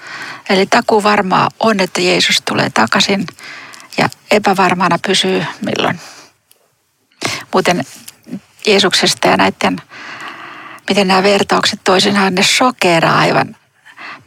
Eli 0.49 0.65
taku 0.65 1.03
varmaa 1.03 1.49
on, 1.59 1.79
että 1.79 2.01
Jeesus 2.01 2.41
tulee 2.41 2.69
takaisin 2.69 3.27
ja 3.97 4.09
epävarmana 4.31 4.99
pysyy 5.07 5.45
milloin. 5.61 5.99
Muuten 7.53 7.85
Jeesuksesta 8.65 9.27
ja 9.27 9.37
näiden, 9.37 9.81
miten 10.89 11.07
nämä 11.07 11.23
vertaukset 11.23 11.79
toisinaan 11.83 12.35
ne 12.35 12.43
sokeraa 12.43 13.19
aivan. 13.19 13.55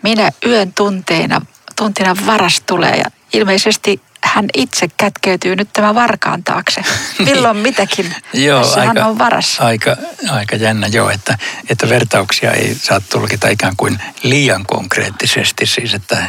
Minä 0.03 0.31
yön 0.47 0.73
tunteina, 0.73 1.41
tuntina 1.77 2.17
varas 2.27 2.61
tulee 2.61 2.97
ja 2.97 3.11
ilmeisesti 3.33 4.01
hän 4.25 4.47
itse 4.55 4.89
kätkeytyy 4.97 5.57
nyt 5.57 5.69
tämän 5.73 5.95
varkaan 5.95 6.45
taakse. 6.45 6.83
Milloin 7.19 7.55
niin. 7.55 7.63
mitäkin. 7.63 8.15
joo, 8.33 8.61
aika, 8.71 8.81
hän 8.81 8.99
on 8.99 9.19
varassa. 9.19 9.63
Aika, 9.63 9.97
aika 10.31 10.57
jännä 10.57 10.87
joo, 10.87 11.11
että, 11.11 11.39
että 11.69 11.89
vertauksia 11.89 12.53
ei 12.53 12.75
saa 12.75 13.01
tulkita 13.01 13.49
ikään 13.49 13.77
kuin 13.77 13.99
liian 14.23 14.67
konkreettisesti. 14.67 15.67
Siis 15.67 15.95
että 15.95 16.23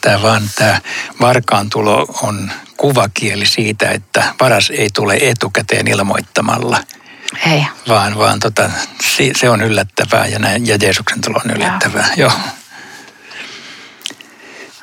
tämä 0.00 0.22
vaan 0.22 0.42
tämä 0.56 0.80
varkaan 1.20 1.70
tulo 1.70 2.06
on 2.22 2.52
kuvakieli 2.76 3.46
siitä, 3.46 3.90
että 3.90 4.34
varas 4.40 4.70
ei 4.70 4.88
tule 4.94 5.18
etukäteen 5.20 5.88
ilmoittamalla. 5.88 6.84
Ei. 7.46 7.66
Vaan, 7.88 8.18
vaan 8.18 8.40
tota, 8.40 8.70
se 9.36 9.50
on 9.50 9.62
yllättävää 9.62 10.26
ja, 10.26 10.38
näin, 10.38 10.66
ja 10.66 10.76
Jeesuksen 10.82 11.20
tulo 11.20 11.40
on 11.44 11.50
yllättävää. 11.50 12.08
Joo. 12.16 12.30
joo. 12.30 12.40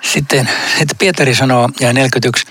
Sitten 0.03 0.49
että 0.81 0.95
Pietari 0.95 1.35
sanoo, 1.35 1.69
ja 1.79 1.93
41, 1.93 2.45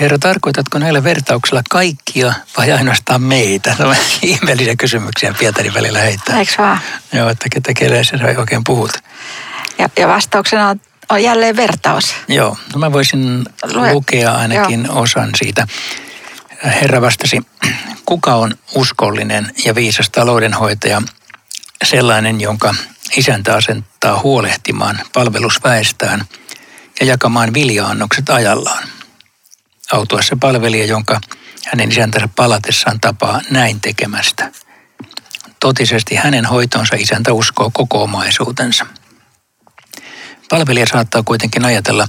Herra, 0.00 0.18
tarkoitatko 0.18 0.78
näillä 0.78 1.04
vertauksilla 1.04 1.62
kaikkia 1.70 2.32
vai 2.56 2.72
ainoastaan 2.72 3.22
meitä? 3.22 3.74
Tämä 3.78 3.96
ihmeellisiä 4.22 4.76
kysymyksiä 4.76 5.34
Pietari 5.38 5.74
välillä 5.74 5.98
heittää. 5.98 6.38
Eikö 6.38 6.52
vaan? 6.58 6.78
Joo, 7.12 7.28
että 7.28 7.48
ketä 7.52 7.72
keleen 7.74 8.04
sä 8.04 8.16
oikein 8.38 8.64
puhut. 8.64 8.92
Ja, 9.78 9.88
ja 9.98 10.08
vastauksena 10.08 10.68
on, 10.68 10.80
on 11.08 11.22
jälleen 11.22 11.56
vertaus. 11.56 12.14
Joo, 12.28 12.56
no 12.74 12.78
mä 12.78 12.92
voisin 12.92 13.44
Lue. 13.72 13.92
lukea 13.92 14.32
ainakin 14.32 14.84
Joo. 14.84 15.00
osan 15.00 15.30
siitä. 15.36 15.66
Herra 16.64 17.00
vastasi, 17.00 17.40
kuka 18.06 18.34
on 18.34 18.54
uskollinen 18.74 19.50
ja 19.64 19.74
viisas 19.74 20.10
taloudenhoitaja, 20.10 21.02
sellainen, 21.84 22.40
jonka 22.40 22.74
isäntä 23.16 23.54
asentaa 23.54 24.20
huolehtimaan 24.22 25.00
palvelusväestään– 25.12 26.24
ja 27.00 27.06
jakamaan 27.06 27.54
viljaannokset 27.54 28.30
ajallaan. 28.30 28.88
Autuessa 29.92 30.36
palvelija, 30.40 30.86
jonka 30.86 31.20
hänen 31.66 31.92
isäntänsä 31.92 32.28
palatessaan 32.36 33.00
tapaa 33.00 33.40
näin 33.50 33.80
tekemästä. 33.80 34.52
Totisesti 35.60 36.14
hänen 36.14 36.46
hoitonsa 36.46 36.96
isäntä 36.98 37.32
uskoo 37.32 37.70
koko 37.72 38.02
omaisuutensa. 38.02 38.86
Palvelija 40.48 40.86
saattaa 40.86 41.22
kuitenkin 41.22 41.64
ajatella, 41.64 42.08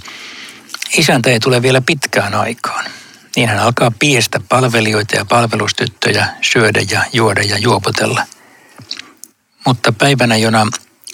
isäntä 0.98 1.30
ei 1.30 1.40
tule 1.40 1.62
vielä 1.62 1.82
pitkään 1.82 2.36
aikaan. 2.36 2.86
Niin 3.36 3.50
hän 3.50 3.60
alkaa 3.60 3.92
piestä 4.00 4.40
palvelijoita 4.50 5.16
ja 5.16 5.26
palvelustyttöjä, 5.26 6.28
syödä 6.42 6.82
ja 6.92 7.04
juoda 7.14 7.42
ja 7.42 7.58
juopotella. 7.58 8.26
Mutta 9.66 9.92
päivänä, 9.92 10.36
jona, 10.36 10.68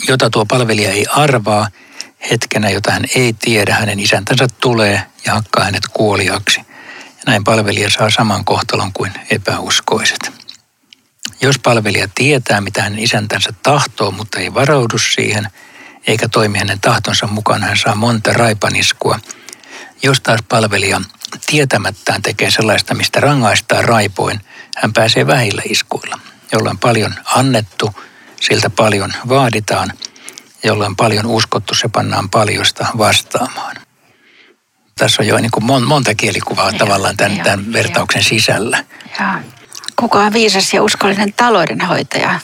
jota 0.07 0.29
tuo 0.29 0.45
palvelija 0.45 0.91
ei 0.91 1.05
arvaa– 1.09 1.67
hetkenä, 2.31 2.69
jota 2.69 2.91
hän 2.91 3.03
ei 3.15 3.33
tiedä, 3.33 3.75
hänen 3.75 3.99
isäntänsä 3.99 4.47
tulee 4.61 5.03
ja 5.25 5.33
hakkaa 5.33 5.63
hänet 5.63 5.87
kuoliaksi. 5.93 6.59
Ja 7.07 7.23
näin 7.25 7.43
palvelija 7.43 7.89
saa 7.89 8.09
saman 8.09 8.45
kohtalon 8.45 8.93
kuin 8.93 9.11
epäuskoiset. 9.29 10.31
Jos 11.41 11.59
palvelija 11.59 12.07
tietää, 12.15 12.61
mitä 12.61 12.81
hänen 12.81 12.99
isäntänsä 12.99 13.53
tahtoo, 13.63 14.11
mutta 14.11 14.39
ei 14.39 14.53
varaudu 14.53 14.97
siihen, 14.97 15.47
eikä 16.07 16.29
toimi 16.29 16.57
hänen 16.57 16.79
tahtonsa 16.79 17.27
mukaan, 17.27 17.63
hän 17.63 17.77
saa 17.77 17.95
monta 17.95 18.33
raipaniskua. 18.33 19.19
Jos 20.03 20.21
taas 20.21 20.39
palvelija 20.49 21.01
tietämättään 21.45 22.21
tekee 22.21 22.51
sellaista, 22.51 22.93
mistä 22.93 23.19
rangaistaan 23.19 23.85
raipoin, 23.85 24.39
hän 24.77 24.93
pääsee 24.93 25.27
vähillä 25.27 25.61
iskuilla, 25.65 26.19
jolloin 26.51 26.77
paljon 26.77 27.15
annettu, 27.25 27.95
siltä 28.41 28.69
paljon 28.69 29.13
vaaditaan– 29.29 29.93
jolla 30.63 30.85
on 30.85 30.95
paljon 30.95 31.25
uskottu, 31.25 31.75
se 31.75 31.87
pannaan 31.87 32.29
paljosta 32.29 32.85
vastaamaan. 32.97 33.75
Tässä 34.97 35.21
on 35.21 35.27
jo 35.27 35.37
niin 35.37 35.51
kuin 35.51 35.85
monta 35.85 36.15
kielikuvaa 36.15 36.71
ja, 36.71 36.77
tavallaan 36.77 37.17
tämän, 37.17 37.37
ja, 37.37 37.43
tämän 37.43 37.73
vertauksen 37.73 38.19
ja, 38.19 38.23
sisällä. 38.23 38.83
Ja. 39.19 39.41
Kuka 39.95 40.19
on 40.19 40.33
viisas 40.33 40.73
ja 40.73 40.83
uskollinen 40.83 41.33
taloudenhoitaja? 41.33 42.39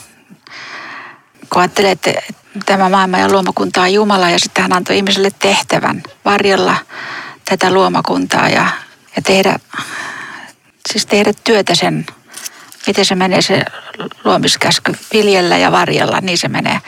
Kun 1.49 1.61
ajattelee, 1.61 1.91
että 1.91 2.11
tämä 2.65 2.89
maailma 2.89 3.17
ja 3.17 3.31
luomakunta 3.31 3.81
on 3.81 3.93
Jumala 3.93 4.29
ja 4.29 4.39
sitten 4.39 4.61
hän 4.61 4.73
antoi 4.73 4.97
ihmiselle 4.97 5.31
tehtävän 5.39 6.03
varjella 6.25 6.75
tätä 7.45 7.71
luomakuntaa 7.71 8.49
ja, 8.49 8.67
ja 9.15 9.21
tehdä, 9.21 9.59
siis 10.89 11.05
tehdä 11.05 11.31
työtä 11.43 11.75
sen, 11.75 12.05
miten 12.87 13.05
se 13.05 13.15
menee 13.15 13.41
se 13.41 13.65
luomiskäsky, 14.23 14.95
viljellä 15.13 15.57
ja 15.57 15.71
varjella, 15.71 16.21
niin 16.21 16.37
se 16.37 16.47
menee 16.47 16.79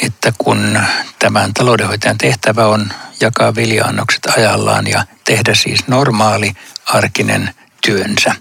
että 0.01 0.33
kun 0.37 0.79
tämän 1.19 1.53
taloudenhoitajan 1.53 2.17
tehtävä 2.17 2.67
on 2.67 2.89
jakaa 3.21 3.55
viljaannokset 3.55 4.25
ajallaan 4.37 4.87
ja 4.87 5.05
tehdä 5.25 5.55
siis 5.55 5.87
normaali 5.87 6.53
arkinen 6.85 7.53
työnsä, 7.81 8.35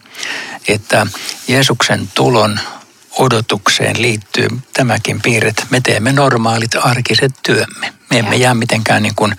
että 0.68 1.06
Jeesuksen 1.48 2.08
tulon 2.14 2.60
odotukseen 3.18 4.02
liittyy 4.02 4.48
tämäkin 4.72 5.20
piirre, 5.22 5.48
että 5.48 5.66
me 5.70 5.80
teemme 5.80 6.12
normaalit 6.12 6.70
arkiset 6.82 7.34
työmme. 7.42 7.92
Me 8.10 8.18
emme 8.18 8.36
jää 8.36 8.54
mitenkään 8.54 9.02
niin 9.02 9.14
kuin 9.14 9.36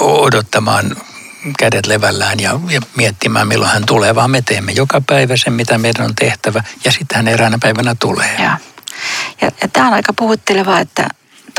odottamaan 0.00 0.96
kädet 1.58 1.86
levällään 1.86 2.40
ja, 2.40 2.60
ja 2.70 2.80
miettimään, 2.96 3.48
milloin 3.48 3.70
hän 3.70 3.86
tulee, 3.86 4.14
vaan 4.14 4.30
me 4.30 4.42
teemme 4.42 4.72
joka 4.72 5.02
päivä 5.06 5.36
sen, 5.36 5.52
mitä 5.52 5.78
meidän 5.78 6.04
on 6.04 6.14
tehtävä, 6.14 6.64
ja 6.84 6.92
sitten 6.92 7.16
hän 7.16 7.28
eräänä 7.28 7.58
päivänä 7.62 7.96
tulee. 7.98 8.34
Ja, 8.38 8.58
ja, 9.40 9.50
ja 9.62 9.68
tämä 9.68 9.86
on 9.86 9.94
aika 9.94 10.12
puhutteleva, 10.12 10.80
että 10.80 11.08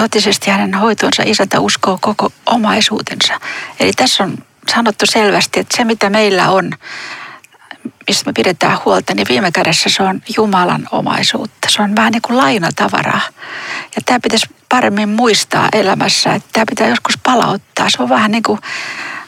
totisesti 0.01 0.51
hänen 0.51 0.74
hoitonsa 0.74 1.24
isäntä 1.25 1.60
uskoo 1.60 1.98
koko 2.01 2.32
omaisuutensa. 2.46 3.39
Eli 3.79 3.94
tässä 3.94 4.24
on 4.24 4.38
sanottu 4.72 5.06
selvästi, 5.06 5.60
että 5.60 5.77
se 5.77 5.84
mitä 5.84 6.10
meillä 6.10 6.50
on, 6.50 6.72
mistä 8.08 8.24
me 8.25 8.34
pidetään 8.34 8.77
huolta, 8.86 9.13
niin 9.13 9.27
viime 9.29 9.51
kädessä 9.51 9.89
se 9.89 10.03
on 10.03 10.22
Jumalan 10.38 10.88
omaisuutta. 10.91 11.68
Se 11.70 11.82
on 11.82 11.96
vähän 11.96 12.12
niin 12.12 12.22
kuin 12.22 12.38
lainatavaraa. 12.38 13.22
Ja 13.96 14.01
tämä 14.06 14.20
pitäisi 14.20 14.46
paremmin 14.70 15.10
muistaa 15.10 15.70
elämässä, 15.74 16.34
että 16.34 16.50
tämä 16.53 16.65
pitää 16.70 16.88
joskus 16.88 17.18
palauttaa. 17.24 17.89
Se 17.89 18.03
on 18.03 18.10
vähän 18.10 18.32
niin 18.32 18.44
kuin 18.44 18.60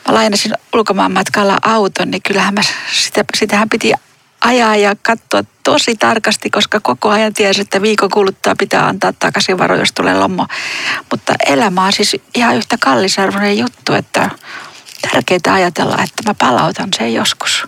mä 0.08 0.14
lainasin 0.14 0.54
ulkomaan 0.74 1.12
matkalla 1.12 1.58
auton, 1.62 2.12
niin 2.12 2.22
kyllähän 2.22 2.54
mä 2.54 2.62
sitä, 2.94 3.24
sitähän 3.38 3.70
piti 3.70 3.94
ajaa 4.42 4.76
ja 4.76 4.96
katsoa 5.02 5.44
tosi 5.64 5.96
tarkasti, 5.96 6.50
koska 6.50 6.80
koko 6.80 7.10
ajan 7.10 7.34
tiesi, 7.34 7.62
että 7.62 7.82
viikon 7.82 8.10
kuluttua 8.10 8.56
pitää 8.58 8.88
antaa 8.88 9.14
takaisin 9.14 9.58
varo, 9.58 9.76
jos 9.76 9.92
tulee 9.92 10.20
lommo. 10.20 10.48
Mutta 11.12 11.34
elämä 11.46 11.86
on 11.86 11.94
siis 11.94 12.18
ihan 12.36 12.56
yhtä 12.56 12.78
kallisarvoinen 12.80 13.58
juttu, 13.58 13.94
että 13.94 14.30
tärkeää 15.02 15.54
ajatella, 15.56 15.98
että 16.04 16.24
mä 16.30 16.34
palautan 16.34 16.90
sen 16.98 17.14
joskus. 17.14 17.68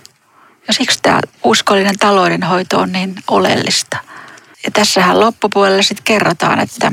Ja 0.68 0.74
siksi 0.74 1.00
tämä 1.02 1.20
uskollinen 1.44 1.98
taloudenhoito 2.00 2.80
on 2.80 2.92
niin 2.92 3.16
oleellista. 3.28 3.98
Ja 4.66 4.72
tässähän 4.72 5.20
loppupuolella 5.20 5.82
sitten 5.84 6.04
kerrotaan, 6.04 6.60
että 6.60 6.92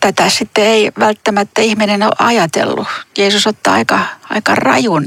tätä 0.00 0.28
sitten 0.28 0.64
ei 0.64 0.92
välttämättä 0.98 1.62
ihminen 1.62 2.02
ole 2.02 2.12
ajatellut. 2.18 2.88
Jeesus 3.18 3.46
ottaa 3.46 3.74
aika, 3.74 4.00
aika 4.30 4.54
rajun 4.54 5.06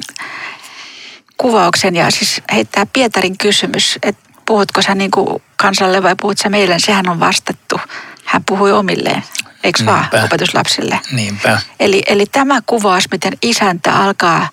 kuvauksen 1.42 1.96
ja 1.96 2.12
siis 2.12 2.42
heittää 2.54 2.86
Pietarin 2.86 3.38
kysymys, 3.38 4.00
että 4.04 4.32
puhutko 4.46 4.82
sä 4.82 4.96
niin 4.96 5.12
kuin 5.12 5.44
kansalle 5.58 6.04
vai 6.04 6.16
puhut 6.22 6.38
sä 6.38 6.50
meille, 6.50 6.80
sehän 6.80 7.10
on 7.10 7.20
vastattu. 7.20 7.80
Hän 8.26 8.44
puhui 8.46 8.72
omilleen, 8.72 9.24
eikö 9.64 9.86
vaan, 9.86 10.06
opetuslapsille. 10.24 11.00
Niinpä. 11.12 11.62
Eli, 11.80 12.04
eli 12.08 12.26
tämä 12.26 12.62
kuvaus, 12.66 13.12
miten 13.12 13.34
isäntä 13.42 13.94
alkaa 13.94 14.50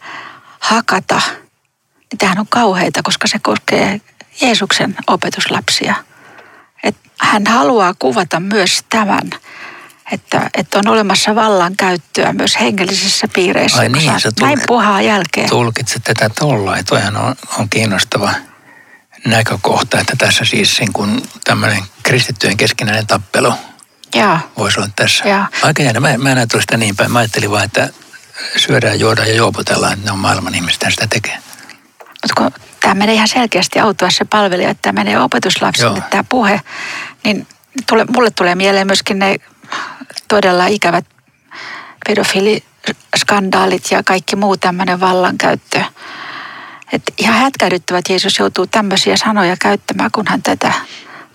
hakata, 0.58 1.20
niin 2.10 2.18
tämähän 2.18 2.38
on 2.38 2.46
kauheita, 2.48 3.00
koska 3.02 3.28
se 3.28 3.38
koskee 3.38 4.00
Jeesuksen 4.40 4.96
opetuslapsia. 5.06 5.94
Et 6.82 6.96
hän 7.20 7.46
haluaa 7.46 7.94
kuvata 7.98 8.40
myös 8.40 8.84
tämän 8.88 9.30
että, 10.12 10.50
että 10.54 10.78
on 10.78 10.88
olemassa 10.88 11.34
vallankäyttöä 11.34 12.32
myös 12.32 12.60
hengellisissä 12.60 13.28
piireissä. 13.34 13.78
Ai 13.78 13.88
niin, 13.88 14.20
sä 14.20 14.30
näin 14.40 14.60
puhaa 14.66 15.02
jälkeen. 15.02 15.48
Tulkitset 15.48 16.02
tätä 16.04 16.30
tolla, 16.38 16.76
että 16.76 16.88
toihan 16.88 17.16
on, 17.16 17.34
on 17.58 17.68
kiinnostava 17.68 18.30
näkökohta, 19.26 20.00
että 20.00 20.16
tässä 20.18 20.44
siis 20.44 20.80
niin 20.80 20.92
kun 20.92 21.22
tämmöinen 21.44 21.82
kristittyjen 22.02 22.56
keskinäinen 22.56 23.06
tappelu 23.06 23.54
ja. 24.14 24.40
voisi 24.58 24.80
olla 24.80 24.90
tässä. 24.96 25.24
Aika 25.62 25.82
jännä. 25.82 26.00
Mä, 26.00 26.18
mä 26.18 26.32
en 26.32 26.38
ajattelu 26.38 26.60
sitä 26.60 26.76
niin 26.76 26.96
päin. 26.96 27.12
Mä 27.12 27.18
ajattelin 27.18 27.50
vaan, 27.50 27.64
että 27.64 27.88
syödään, 28.56 29.00
juodaan 29.00 29.28
ja 29.28 29.34
juoputellaan, 29.34 29.92
että 29.92 30.04
ne 30.04 30.12
on 30.12 30.18
maailman 30.18 30.54
ihmistä 30.54 30.90
sitä 30.90 31.06
tekee. 31.06 31.38
Mutta 31.98 32.34
kun 32.36 32.50
tämä 32.80 32.94
menee 32.94 33.14
ihan 33.14 33.28
selkeästi 33.28 33.80
auttaa 33.80 34.10
se 34.10 34.24
palvelija, 34.24 34.70
että 34.70 34.82
tämä 34.82 35.00
menee 35.04 35.20
opetuslapsille 35.20 36.02
tämä 36.10 36.24
puhe, 36.28 36.60
niin 37.24 37.46
tule, 37.86 38.04
mulle 38.04 38.30
tulee 38.30 38.54
mieleen 38.54 38.86
myöskin 38.86 39.18
ne 39.18 39.36
todella 40.28 40.66
ikävät 40.66 41.04
pedofiliskandaalit 42.08 43.90
ja 43.90 44.02
kaikki 44.02 44.36
muu 44.36 44.56
tämmöinen 44.56 45.00
vallankäyttö. 45.00 45.82
Että 46.92 47.12
ihan 47.18 47.38
hätkähdyttävät 47.38 48.04
Jeesus 48.08 48.38
joutuu 48.38 48.66
tämmöisiä 48.66 49.16
sanoja 49.16 49.56
käyttämään, 49.56 50.10
kun 50.10 50.24
hän 50.28 50.42
tätä 50.42 50.72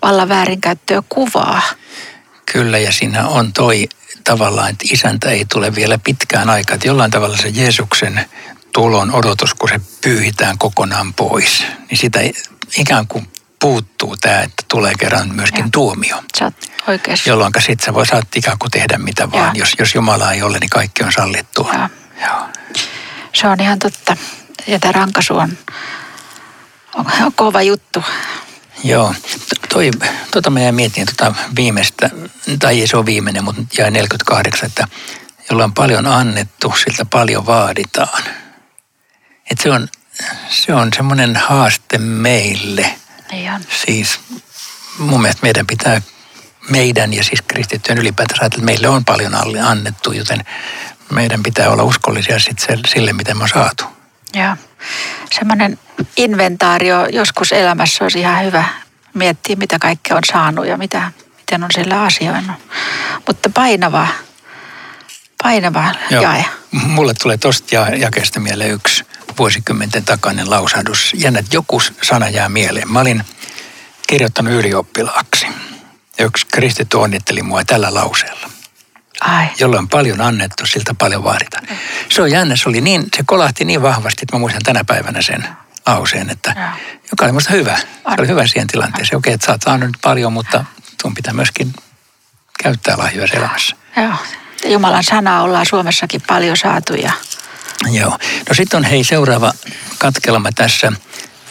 vallan 0.02 0.28
väärinkäyttöä 0.28 1.02
kuvaa. 1.08 1.62
Kyllä, 2.52 2.78
ja 2.78 2.92
siinä 2.92 3.28
on 3.28 3.52
toi 3.52 3.88
tavallaan, 4.24 4.70
että 4.70 4.84
isäntä 4.92 5.30
ei 5.30 5.44
tule 5.44 5.74
vielä 5.74 5.98
pitkään 6.04 6.50
aikaa. 6.50 6.74
Että 6.74 6.86
jollain 6.88 7.10
tavalla 7.10 7.36
se 7.36 7.48
Jeesuksen 7.48 8.24
tulon 8.72 9.14
odotus, 9.14 9.54
kun 9.54 9.68
se 9.68 9.80
pyyhitään 10.00 10.58
kokonaan 10.58 11.14
pois, 11.14 11.64
niin 11.90 11.98
sitä 11.98 12.20
ikään 12.78 13.06
kuin 13.06 13.28
puuttuu 13.60 14.16
tämä, 14.16 14.40
että 14.40 14.62
tulee 14.68 14.92
kerran 14.98 15.34
myöskin 15.34 15.64
ja. 15.64 15.68
tuomio. 15.72 16.22
Sä 16.38 16.44
oot 16.44 16.54
oikeassa. 16.88 17.30
Jolloin 17.30 17.52
sitten 17.58 17.84
sä 17.86 17.94
voi 17.94 18.06
saat 18.06 18.36
ikään 18.36 18.58
kuin 18.58 18.70
tehdä 18.70 18.98
mitä 18.98 19.30
vaan. 19.30 19.56
Jos, 19.56 19.72
jos 19.78 19.94
Jumala 19.94 20.32
ei 20.32 20.42
ole, 20.42 20.58
niin 20.58 20.70
kaikki 20.70 21.04
on 21.04 21.12
sallittua. 21.12 21.70
Ja. 21.72 21.90
Joo. 22.26 22.48
Se 23.32 23.48
on 23.48 23.60
ihan 23.60 23.78
totta. 23.78 24.16
Ja 24.66 24.78
tämä 24.78 24.92
rankasu 24.92 25.36
on, 25.36 25.58
on 26.94 27.32
kova 27.34 27.62
juttu. 27.62 28.04
Joo, 28.84 29.14
toi, 29.68 29.90
tota 30.30 30.50
mä 30.50 30.60
jäin 30.60 30.74
mietin 30.74 31.06
tota 31.06 31.34
viimeistä, 31.56 32.10
tai 32.58 32.80
ei 32.80 32.86
se 32.86 32.96
ole 32.96 33.06
viimeinen, 33.06 33.44
mutta 33.44 33.62
jäi 33.78 33.90
48, 33.90 34.66
että 34.66 34.88
jolla 35.50 35.64
on 35.64 35.74
paljon 35.74 36.06
annettu, 36.06 36.74
siltä 36.84 37.04
paljon 37.04 37.46
vaaditaan. 37.46 38.22
Et 39.50 39.58
se 39.60 39.70
on, 39.70 39.88
se 40.48 40.74
on 40.74 40.90
semmoinen 40.96 41.36
haaste 41.36 41.98
meille. 41.98 42.94
Ihan. 43.32 43.64
Siis 43.86 44.20
mun 44.98 45.20
mielestä 45.22 45.42
meidän 45.42 45.66
pitää, 45.66 46.02
meidän 46.70 47.14
ja 47.14 47.24
siis 47.24 47.42
kristittyjen 47.42 47.98
ylipäätään 47.98 48.40
ajatella, 48.40 48.62
että 48.62 48.66
meille 48.66 48.88
on 48.88 49.04
paljon 49.04 49.34
annettu, 49.64 50.12
joten 50.12 50.44
meidän 51.10 51.42
pitää 51.42 51.70
olla 51.70 51.82
uskollisia 51.82 52.38
sit 52.38 52.66
sille, 52.86 53.12
mitä 53.12 53.34
me 53.34 53.42
on 53.42 53.48
saatu. 53.48 53.84
Joo. 54.34 54.56
Semmoinen 55.38 55.78
inventaario 56.16 57.06
joskus 57.06 57.52
elämässä 57.52 58.04
olisi 58.04 58.20
ihan 58.20 58.44
hyvä 58.44 58.64
miettiä, 59.14 59.56
mitä 59.56 59.78
kaikki 59.78 60.12
on 60.12 60.22
saanut 60.32 60.66
ja 60.66 60.76
mitä, 60.76 61.12
miten 61.36 61.64
on 61.64 61.70
sillä 61.74 62.02
asioinut. 62.02 62.56
Mutta 63.26 63.50
painava, 63.50 64.08
painava 65.42 65.94
Joo. 66.10 66.22
jae. 66.22 66.44
Mulle 66.72 67.14
tulee 67.14 67.36
tosta 67.36 67.74
jakeesta 67.96 68.40
mieleen 68.40 68.70
yksi 68.70 69.04
vuosikymmenten 69.38 70.04
takainen 70.04 70.50
lausahdus. 70.50 71.12
Jännä, 71.14 71.38
että 71.38 71.56
joku 71.56 71.82
sana 72.02 72.28
jää 72.28 72.48
mieleen. 72.48 72.92
Mä 72.92 73.00
olin 73.00 73.24
kirjoittanut 74.06 74.52
ylioppilaaksi. 74.52 75.46
Yksi 76.18 76.46
kristitty 76.46 76.96
onnitteli 76.96 77.42
mua 77.42 77.64
tällä 77.64 77.94
lauseella. 77.94 78.50
Ai. 79.20 79.46
Jolla 79.58 79.78
on 79.78 79.88
paljon 79.88 80.20
annettu, 80.20 80.66
siltä 80.66 80.94
paljon 80.94 81.24
vaaditaan. 81.24 81.68
Se 82.10 82.22
on 82.22 82.30
jännä, 82.30 82.56
se, 82.56 82.68
oli 82.68 82.80
niin, 82.80 83.06
se 83.16 83.22
kolahti 83.26 83.64
niin 83.64 83.82
vahvasti, 83.82 84.18
että 84.22 84.36
mä 84.36 84.40
muistan 84.40 84.62
tänä 84.62 84.84
päivänä 84.84 85.22
sen 85.22 85.48
lauseen, 85.86 86.30
että 86.30 86.54
ja. 86.56 86.72
joka 87.10 87.24
oli 87.24 87.32
musta 87.32 87.50
hyvä. 87.50 87.76
Se 87.78 88.14
oli 88.18 88.28
hyvä 88.28 88.46
siihen 88.46 88.66
tilanteeseen. 88.66 89.18
Okei, 89.18 89.32
että 89.32 89.46
sä 89.46 89.52
oot 89.52 89.62
saanut 89.62 89.88
nyt 89.88 89.98
paljon, 90.02 90.32
mutta 90.32 90.64
sun 91.02 91.14
pitää 91.14 91.32
myöskin 91.32 91.72
käyttää 92.62 92.98
lahjoja 92.98 93.28
elämässä. 93.32 93.76
Joo. 93.96 94.14
Jumalan 94.72 95.04
sanaa 95.04 95.42
ollaan 95.42 95.66
Suomessakin 95.66 96.22
paljon 96.26 96.56
saatu 96.56 96.94
ja 96.94 97.12
Joo. 97.92 98.18
No 98.48 98.54
sitten 98.54 98.78
on 98.78 98.84
hei 98.84 99.04
seuraava 99.04 99.52
katkelma 99.98 100.52
tässä 100.52 100.92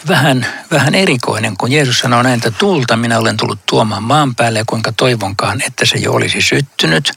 vähän, 0.07 0.45
vähän 0.71 0.95
erikoinen, 0.95 1.57
kun 1.57 1.71
Jeesus 1.71 1.99
sanoo 1.99 2.21
näin, 2.21 2.35
että 2.35 2.51
tulta 2.51 2.97
minä 2.97 3.19
olen 3.19 3.37
tullut 3.37 3.65
tuomaan 3.65 4.03
maan 4.03 4.35
päälle 4.35 4.59
ja 4.59 4.65
kuinka 4.67 4.91
toivonkaan, 4.91 5.61
että 5.61 5.85
se 5.85 5.97
jo 5.97 6.13
olisi 6.13 6.41
syttynyt. 6.41 7.13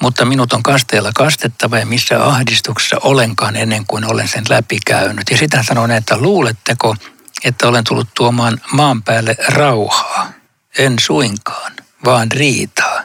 Mutta 0.00 0.24
minut 0.24 0.52
on 0.52 0.62
kasteella 0.62 1.10
kastettava 1.14 1.78
ja 1.78 1.86
missä 1.86 2.24
ahdistuksessa 2.24 2.96
olenkaan 3.02 3.56
ennen 3.56 3.84
kuin 3.86 4.10
olen 4.10 4.28
sen 4.28 4.44
läpikäynyt. 4.48 5.24
Ja 5.30 5.36
sitä 5.36 5.62
sanoo 5.62 5.86
näin, 5.86 5.98
että 5.98 6.16
luuletteko, 6.18 6.96
että 7.44 7.68
olen 7.68 7.84
tullut 7.84 8.08
tuomaan 8.14 8.60
maan 8.72 9.02
päälle 9.02 9.36
rauhaa? 9.48 10.32
En 10.78 10.98
suinkaan, 10.98 11.72
vaan 12.04 12.32
riitaa. 12.32 13.00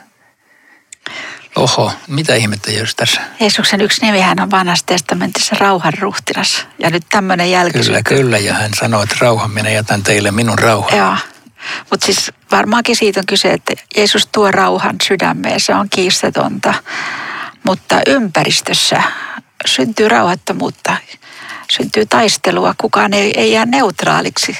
Oho, 1.60 1.92
mitä 2.08 2.34
ihmettä 2.34 2.70
jos 2.70 2.94
tässä? 2.94 3.20
Jeesuksen 3.40 3.80
yksi 3.80 4.06
nimihän 4.06 4.40
on 4.40 4.50
vanhassa 4.50 4.86
testamentissa 4.86 5.56
rauhanruhtinas. 5.58 6.66
Ja 6.78 6.90
nyt 6.90 7.02
tämmöinen 7.10 7.50
jälkisyy. 7.50 7.84
Kyllä, 7.84 8.02
kyllä. 8.02 8.38
Ja 8.38 8.54
hän 8.54 8.70
sanoo, 8.80 9.02
että 9.02 9.16
rauhan 9.20 9.50
minä 9.50 9.70
jätän 9.70 10.02
teille 10.02 10.30
minun 10.30 10.58
rauhan. 10.58 10.98
Joo. 10.98 11.16
Mutta 11.90 12.06
siis 12.06 12.32
varmaankin 12.52 12.96
siitä 12.96 13.20
on 13.20 13.26
kyse, 13.26 13.52
että 13.52 13.72
Jeesus 13.96 14.26
tuo 14.26 14.50
rauhan 14.50 14.96
sydämeen, 15.08 15.60
se 15.60 15.74
on 15.74 15.90
kiistatonta. 15.90 16.74
Mutta 17.64 18.00
ympäristössä 18.06 19.02
syntyy 19.66 20.08
rauhattomuutta, 20.08 20.96
syntyy 21.70 22.06
taistelua, 22.06 22.74
kukaan 22.78 23.12
ei, 23.12 23.32
ei 23.36 23.52
jää 23.52 23.66
neutraaliksi. 23.66 24.58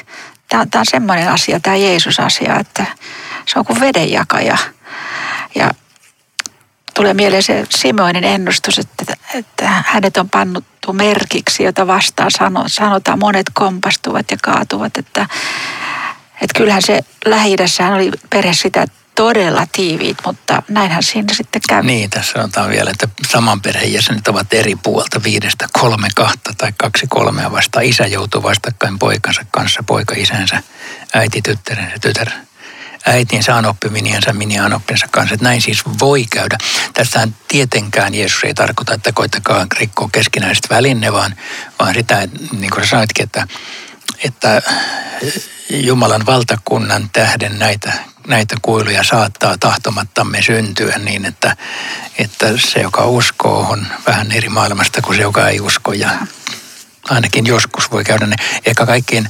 Tämä 0.49 0.61
on, 0.61 0.71
tämä 0.71 0.81
on 0.81 0.87
semmoinen 0.91 1.29
asia, 1.29 1.61
tämä 1.61 1.77
Jeesus-asia, 1.77 2.59
että 2.59 2.87
se 3.47 3.59
on 3.59 3.65
kuin 3.65 3.81
vedenjakaja. 3.81 4.59
Ja 5.55 5.71
tulee 6.95 7.15
mieleen 7.15 7.43
se 7.43 7.67
Simoinin 7.71 8.25
ennustus, 8.25 8.79
että, 8.79 9.17
että 9.35 9.69
hänet 9.87 10.17
on 10.17 10.31
pannuttu 10.31 10.93
merkiksi, 10.93 11.63
jota 11.63 11.87
vastaan 11.87 12.31
sanotaan, 12.67 13.19
monet 13.19 13.47
kompastuvat 13.53 14.31
ja 14.31 14.37
kaatuvat. 14.43 14.97
Että, 14.97 15.27
että 16.35 16.59
kyllähän 16.59 16.83
se 16.83 17.01
lähi 17.27 17.57
oli 17.95 18.11
perhe 18.31 18.53
sitä 18.53 18.87
todella 19.15 19.67
tiiviit, 19.73 20.19
mutta 20.27 20.63
näinhän 20.69 21.03
siinä 21.03 21.35
sitten 21.35 21.63
käy. 21.69 21.83
Niin, 21.83 22.11
tässä 22.11 22.33
sanotaan 22.33 22.71
vielä, 22.71 22.91
että 22.91 23.09
saman 23.29 23.61
perheenjäsenet 23.61 24.29
ovat 24.29 24.55
eri 24.55 24.77
puolta 24.83 25.23
viidestä 25.23 25.67
kolme 25.73 26.09
kahta 26.17 26.55
tai 26.59 26.73
kaksi 26.77 27.07
kolmea 27.09 27.53
vasta. 27.53 27.81
Isä 27.81 28.07
joutuu 28.07 28.43
vastakkain 28.43 28.99
poikansa 28.99 29.47
kanssa, 29.51 29.83
poika 29.83 30.15
isänsä, 30.19 30.63
äiti 31.15 31.43
tyttärensä, 31.43 31.99
tytär 32.01 32.31
äitinsä 33.07 33.57
anoppiminiensä, 33.57 34.33
mini 34.33 34.59
anoppinsa 34.59 35.07
kanssa. 35.11 35.35
Että 35.35 35.45
näin 35.45 35.63
siis 35.63 35.83
voi 36.01 36.25
käydä. 36.31 36.59
Tässähän 36.95 37.37
tietenkään 37.49 38.15
Jeesus 38.15 38.45
ei 38.45 38.55
tarkoita, 38.55 38.95
että 38.95 39.13
koittakaa 39.13 39.67
rikkoa 39.79 40.09
keskinäiset 40.13 40.71
välinne, 40.71 41.13
vaan, 41.13 41.37
vaan 41.79 41.95
sitä, 41.95 42.29
niin 42.59 42.71
kuin 42.71 42.85
sä 42.85 42.91
sanoitkin, 42.91 43.25
että, 43.25 43.47
että 44.25 44.63
Jumalan 45.71 46.27
valtakunnan 46.27 47.11
tähden 47.13 47.59
näitä, 47.59 47.93
näitä 48.27 48.57
kuiluja 48.63 49.05
saattaa 49.05 49.59
tahtomattamme 49.59 50.43
syntyä 50.43 50.99
niin, 50.99 51.25
että, 51.25 51.57
että 52.19 52.47
se, 52.57 52.81
joka 52.81 53.05
uskoo, 53.05 53.67
on 53.71 53.87
vähän 54.07 54.33
eri 54.33 54.49
maailmasta 54.49 55.03
kuin 55.03 55.17
se, 55.17 55.23
joka 55.23 55.49
ei 55.49 55.61
usko. 55.61 55.93
Ja 55.93 56.11
ainakin 57.09 57.47
joskus 57.47 57.91
voi 57.91 58.05
käydä 58.05 58.27
ne. 58.27 58.37
Ehkä 58.67 58.87
kaikkein 58.87 59.29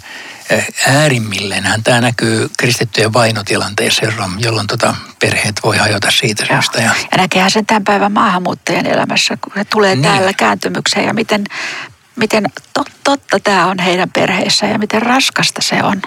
äärimmilleenhän 0.88 1.82
tämä 1.82 2.00
näkyy 2.00 2.50
kristittyjen 2.58 3.12
vainotilanteessa, 3.12 4.04
jolloin, 4.04 4.32
jolloin 4.38 4.66
tota 4.66 4.94
perheet 5.20 5.60
voi 5.64 5.76
hajota 5.76 6.10
siitä 6.10 6.46
syystä. 6.46 6.80
Ja, 6.80 6.90
ja 7.12 7.16
näkehän 7.16 7.50
sen 7.50 7.66
tämän 7.66 7.84
päivän 7.84 8.12
maahanmuuttajien 8.12 8.86
elämässä, 8.86 9.36
kun 9.36 9.52
he 9.56 9.64
tulee 9.64 9.94
niin. 9.94 10.02
täällä 10.02 10.32
kääntymykseen 10.32 11.06
ja 11.06 11.14
miten, 11.14 11.44
miten 12.16 12.44
tot, 12.74 12.88
totta 13.04 13.40
tämä 13.40 13.66
on 13.66 13.78
heidän 13.78 14.10
perheessä 14.10 14.66
ja 14.66 14.78
miten 14.78 15.02
raskasta 15.02 15.62
se 15.62 15.82
on. 15.82 16.02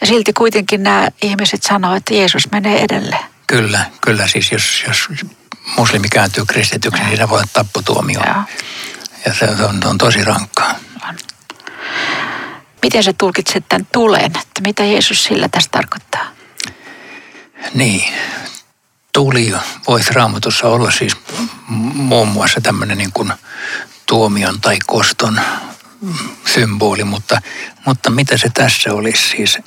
Ja 0.00 0.06
silti 0.06 0.32
kuitenkin 0.32 0.82
nämä 0.82 1.08
ihmiset 1.22 1.62
sanoo, 1.62 1.94
että 1.94 2.14
Jeesus 2.14 2.50
menee 2.50 2.80
edelle. 2.82 3.18
Kyllä, 3.46 3.84
kyllä. 4.00 4.26
Siis 4.26 4.52
jos, 4.52 4.84
jos 4.88 5.08
muslimi 5.76 6.08
kääntyy 6.08 6.44
kristityksi, 6.46 7.00
niin 7.00 7.08
siinä 7.10 7.28
voi 7.28 7.38
olla 7.38 7.48
tappotuomio. 7.52 8.20
Ja, 8.20 8.44
ja 9.26 9.34
se 9.34 9.44
on, 9.44 9.80
on 9.84 9.98
tosi 9.98 10.24
rankkaa. 10.24 10.74
On. 11.08 11.16
Miten 12.82 13.02
sä 13.02 13.12
tulkitset 13.18 13.64
tämän 13.68 13.86
tulen? 13.92 14.24
Että 14.24 14.60
mitä 14.66 14.84
Jeesus 14.84 15.24
sillä 15.24 15.48
tässä 15.48 15.70
tarkoittaa? 15.70 16.26
Niin, 17.74 18.12
tuli 19.12 19.52
voisi 19.86 20.12
raamatussa 20.12 20.68
olla 20.68 20.90
siis 20.90 21.16
muun 21.94 22.28
muassa 22.28 22.60
tämmöinen 22.60 22.98
niin 22.98 23.12
kuin 23.14 23.32
tuomion 24.06 24.60
tai 24.60 24.78
koston 24.86 25.40
symboli, 26.46 27.04
mutta, 27.04 27.40
mutta 27.86 28.10
mitä 28.10 28.36
se 28.36 28.48
tässä 28.54 28.94
olisi 28.94 29.28
siis? 29.28 29.58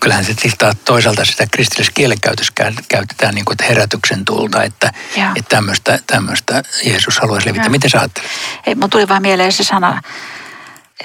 Kyllähän 0.00 0.24
se 0.24 0.34
siis 0.40 0.54
toisaalta 0.84 1.24
sitä 1.24 1.46
kristillisessä 1.50 1.92
kielenkäytössä 1.94 2.52
käytetään 2.88 3.34
niin 3.34 3.44
kuin 3.44 3.56
herätyksen 3.68 4.24
tulta, 4.24 4.62
että, 4.62 4.92
että 5.36 5.56
tämmöistä, 5.56 5.98
tämmöistä 6.06 6.62
Jeesus 6.84 7.18
haluaisi 7.18 7.48
levittää. 7.48 7.70
Miten 7.70 7.90
sä 7.90 7.98
ajattelet? 7.98 8.30
Ei, 8.66 8.74
mun 8.74 8.90
tuli 8.90 9.08
vaan 9.08 9.22
mieleen 9.22 9.52
se 9.52 9.64
sana, 9.64 10.02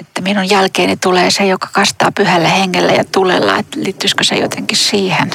että 0.00 0.20
minun 0.20 0.50
jälkeeni 0.50 0.96
tulee 0.96 1.30
se, 1.30 1.46
joka 1.46 1.68
kastaa 1.72 2.12
pyhällä 2.12 2.48
hengellä 2.48 2.92
ja 2.92 3.04
tulella, 3.04 3.58
että 3.58 3.80
liittyisikö 3.80 4.24
se 4.24 4.34
jotenkin 4.34 4.78
siihen. 4.78 5.30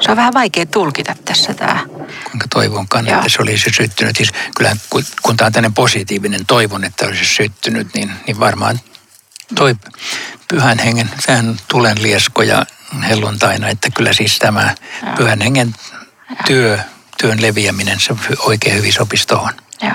Se 0.00 0.10
on 0.10 0.16
vähän 0.16 0.34
vaikea 0.34 0.66
tulkita 0.66 1.16
tässä 1.24 1.54
tämä. 1.54 1.80
Kuinka 2.30 2.46
toivonkaan, 2.50 3.08
että 3.08 3.28
se 3.28 3.42
olisi 3.42 3.70
syttynyt. 3.70 4.16
Siis 4.16 4.32
kyllä 4.56 4.76
kun 5.22 5.36
tämä 5.36 5.46
on 5.46 5.52
tämmöinen 5.52 5.74
positiivinen 5.74 6.46
toivon, 6.46 6.84
että 6.84 7.06
olisi 7.06 7.24
syttynyt, 7.24 7.94
niin, 7.94 8.12
niin 8.26 8.40
varmaan 8.40 8.80
toi 9.54 9.76
pyhän 10.48 10.78
hengen, 10.78 11.10
sehän 11.18 11.56
tulen 11.68 12.02
liesko 12.02 12.42
ja 12.42 12.66
helluntaina, 13.08 13.68
että 13.68 13.88
kyllä 13.94 14.12
siis 14.12 14.38
tämä 14.38 14.74
Joo. 15.02 15.16
pyhän 15.16 15.40
hengen 15.40 15.74
työ, 16.46 16.78
työn 17.20 17.42
leviäminen, 17.42 18.00
se 18.00 18.14
oikein 18.38 18.76
hyvin 18.76 18.92
sopisi 18.92 19.26
tuohon. 19.26 19.52
Joo. 19.82 19.92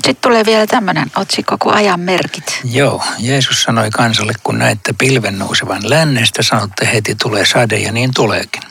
Mutta 0.00 0.08
sitten 0.08 0.30
tulee 0.30 0.44
vielä 0.44 0.66
tämmöinen 0.66 1.10
otsikko 1.16 1.56
kuin 1.58 1.74
ajan 1.74 2.00
merkit. 2.00 2.60
Joo, 2.64 3.04
Jeesus 3.18 3.62
sanoi 3.62 3.90
kansalle, 3.90 4.32
kun 4.42 4.58
näette 4.58 4.92
pilven 4.92 5.38
nousevan 5.38 5.90
lännestä, 5.90 6.42
sanotte 6.42 6.88
heti 6.92 7.14
tulee 7.14 7.46
sade 7.46 7.76
ja 7.76 7.92
niin 7.92 8.10
tuleekin. 8.14 8.62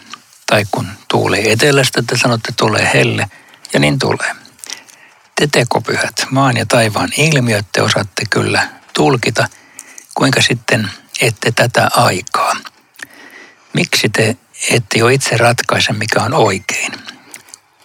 Tai 0.46 0.65
kun 0.72 0.88
tuulee 1.08 1.52
etelästä, 1.52 2.04
te 2.08 2.18
sanotte 2.18 2.54
tulee 2.58 2.89
helle 2.94 3.30
ja 3.74 3.80
niin 3.80 4.00
tulee. 4.00 4.36
Te 5.36 5.48
tekopyhät, 5.48 6.26
maan 6.32 6.58
ja 6.58 6.65
taivaan 6.65 7.10
ilmiöt 7.18 7.65
te 7.72 7.82
osaatte 7.82 8.24
kyllä 8.30 8.68
tulkita, 8.94 9.48
kuinka 10.13 10.42
sitten 10.42 10.89
ette 11.22 11.52
tätä 11.52 11.89
aikaa. 11.96 12.56
Miksi 13.74 14.10
te 14.10 14.38
ette 14.70 15.00
jo 15.00 15.08
itse 15.08 15.38
ratkaise, 15.38 15.94
mikä 15.94 16.22
on 16.22 16.34
oikein? 16.34 16.92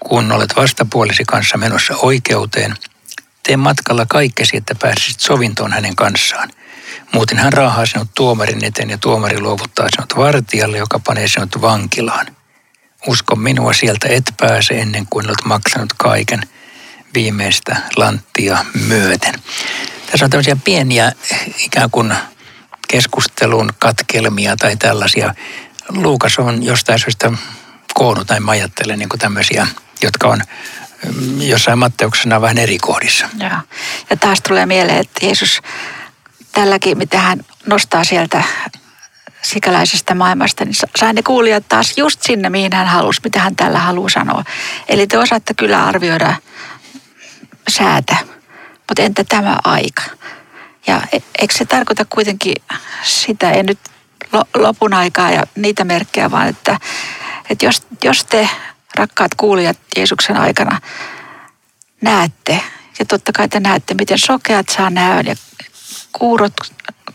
Kun 0.01 0.33
olet 0.33 0.57
vastapuolisi 0.57 1.25
kanssa 1.25 1.57
menossa 1.57 1.97
oikeuteen– 1.97 2.77
Tee 3.47 3.57
matkalla 3.57 4.07
kaikkesi, 4.07 4.57
että 4.57 4.75
pääsisit 4.83 5.21
sovintoon 5.21 5.73
hänen 5.73 5.97
kanssaan. 5.97 6.51
Muuten 7.13 7.39
hän 7.39 7.53
raahaa 7.53 7.87
sinut 7.87 8.09
tuomarin 8.15 8.65
eteen 8.65 8.91
ja 8.91 8.99
tuomari 8.99 9.41
luovuttaa 9.41 9.87
sinut 9.95 10.17
vartijalle, 10.17 10.79
joka 10.79 10.99
panee 10.99 11.29
sinut 11.29 11.61
vankilaan. 11.61 12.27
Usko 13.07 13.37
minua, 13.37 13.73
sieltä 13.73 14.09
et 14.09 14.35
pääse 14.41 14.75
ennen 14.75 15.07
kuin 15.11 15.27
olet 15.27 15.45
maksanut 15.45 15.93
kaiken 15.93 16.41
viimeistä 17.15 17.77
lanttia 17.97 18.65
myöten. 18.89 19.35
Tässä 20.11 20.25
on 20.25 20.31
tämmöisiä 20.31 20.57
pieniä 20.65 21.13
ikään 21.59 21.91
kuin 21.91 22.15
keskustelun 22.89 23.71
katkelmia 23.79 24.57
tai 24.57 24.77
tällaisia. 24.77 25.35
Luukas 25.89 26.39
on 26.39 26.63
jostain 26.63 26.99
syystä 26.99 27.33
koonnut, 27.95 28.29
näin 28.29 28.43
mä 28.43 28.51
ajattelen, 28.51 28.99
niin 28.99 29.09
kuin 29.09 29.21
tämmöisiä, 29.21 29.67
jotka 30.03 30.29
on 30.29 30.41
jossain 31.39 31.79
Matteuksessa 31.79 32.29
nämä 32.29 32.41
vähän 32.41 32.59
eri 32.59 32.79
kohdissa. 32.79 33.29
Joo. 33.41 33.51
Ja 34.11 34.17
taas 34.17 34.41
tulee 34.41 34.67
mieleen, 34.67 34.99
että 34.99 35.27
Jeesus 35.27 35.63
tälläkin, 36.53 36.99
mitä 36.99 37.19
hän 37.19 37.41
nostaa 37.67 38.05
sieltä 38.05 38.43
sikäläisestä 39.43 40.15
maailmasta, 40.15 40.65
niin 40.65 40.75
sai 40.97 41.13
ne 41.13 41.23
kuulijat 41.23 41.69
taas 41.69 41.93
just 41.97 42.23
sinne, 42.23 42.51
mihin 42.51 42.73
hän 42.73 42.87
halusi, 42.87 43.21
mitä 43.25 43.41
hän 43.41 43.57
tällä 43.57 43.79
haluaa 43.79 44.09
sanoa. 44.09 44.45
Eli 44.89 45.07
te 45.07 45.19
osaatte 45.19 45.55
kyllä 45.55 45.87
arvioida 45.87 46.35
säätä, 47.69 48.17
mutta 48.89 49.03
entä 49.03 49.25
tämä 49.25 49.59
aika? 49.65 50.03
Ja 50.87 51.03
e, 51.13 51.19
eikö 51.39 51.55
se 51.55 51.65
tarkoita 51.65 52.05
kuitenkin 52.05 52.55
sitä, 53.03 53.51
ei 53.51 53.63
nyt 53.63 53.79
lopun 54.55 54.95
aikaa 54.95 55.31
ja 55.31 55.43
niitä 55.55 55.85
merkkejä, 55.85 56.31
vaan 56.31 56.49
että, 56.49 56.79
että 57.51 57.67
jos, 57.67 57.83
jos 58.05 58.25
te 58.25 58.49
rakkaat 58.95 59.35
kuulijat 59.35 59.79
Jeesuksen 59.97 60.37
aikana, 60.37 60.81
näette. 62.01 62.61
Ja 62.99 63.05
totta 63.05 63.33
kai 63.33 63.49
te 63.49 63.61
näette, 63.61 63.95
miten 63.95 64.19
sokeat 64.19 64.69
saa 64.69 64.91
näön 64.91 65.27
ja 65.27 65.35
kuurot 66.13 66.53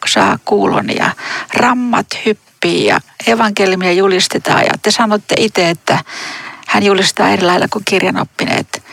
saa 0.07 0.39
kuulon 0.45 0.95
ja 0.95 1.11
rammat 1.53 2.07
hyppii 2.25 2.85
ja 2.85 3.01
evankeliumia 3.27 3.91
julistetaan. 3.91 4.61
Ja 4.61 4.71
te 4.81 4.91
sanotte 4.91 5.35
itse, 5.37 5.69
että 5.69 6.03
hän 6.67 6.83
julistaa 6.83 7.29
eri 7.29 7.45
lailla 7.45 7.67
kuin 7.67 7.85
kirjanoppineet. 7.85 8.83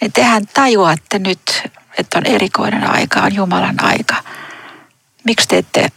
Niin 0.00 0.12
tehän 0.12 0.46
tajuatte 0.46 1.18
nyt, 1.18 1.62
että 1.98 2.18
on 2.18 2.26
erikoinen 2.26 2.90
aika, 2.90 3.20
on 3.20 3.34
Jumalan 3.34 3.84
aika. 3.84 4.14
Miksi 5.24 5.48
te 5.48 5.58
ette 5.58 5.92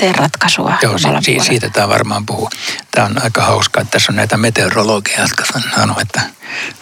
tee 0.00 0.12
ratkaisua. 0.12 0.78
Joo, 0.82 0.98
si- 0.98 1.08
si- 1.20 1.46
siitä 1.46 1.70
tämä 1.70 1.88
varmaan 1.88 2.26
puhuu. 2.26 2.50
Tämä 2.90 3.06
on 3.06 3.22
aika 3.22 3.42
hauskaa, 3.42 3.80
että 3.82 3.90
tässä 3.90 4.12
on 4.12 4.16
näitä 4.16 4.36
meteorologeja, 4.36 5.20
jotka 5.20 5.44
sanoo, 5.76 6.00
että 6.00 6.20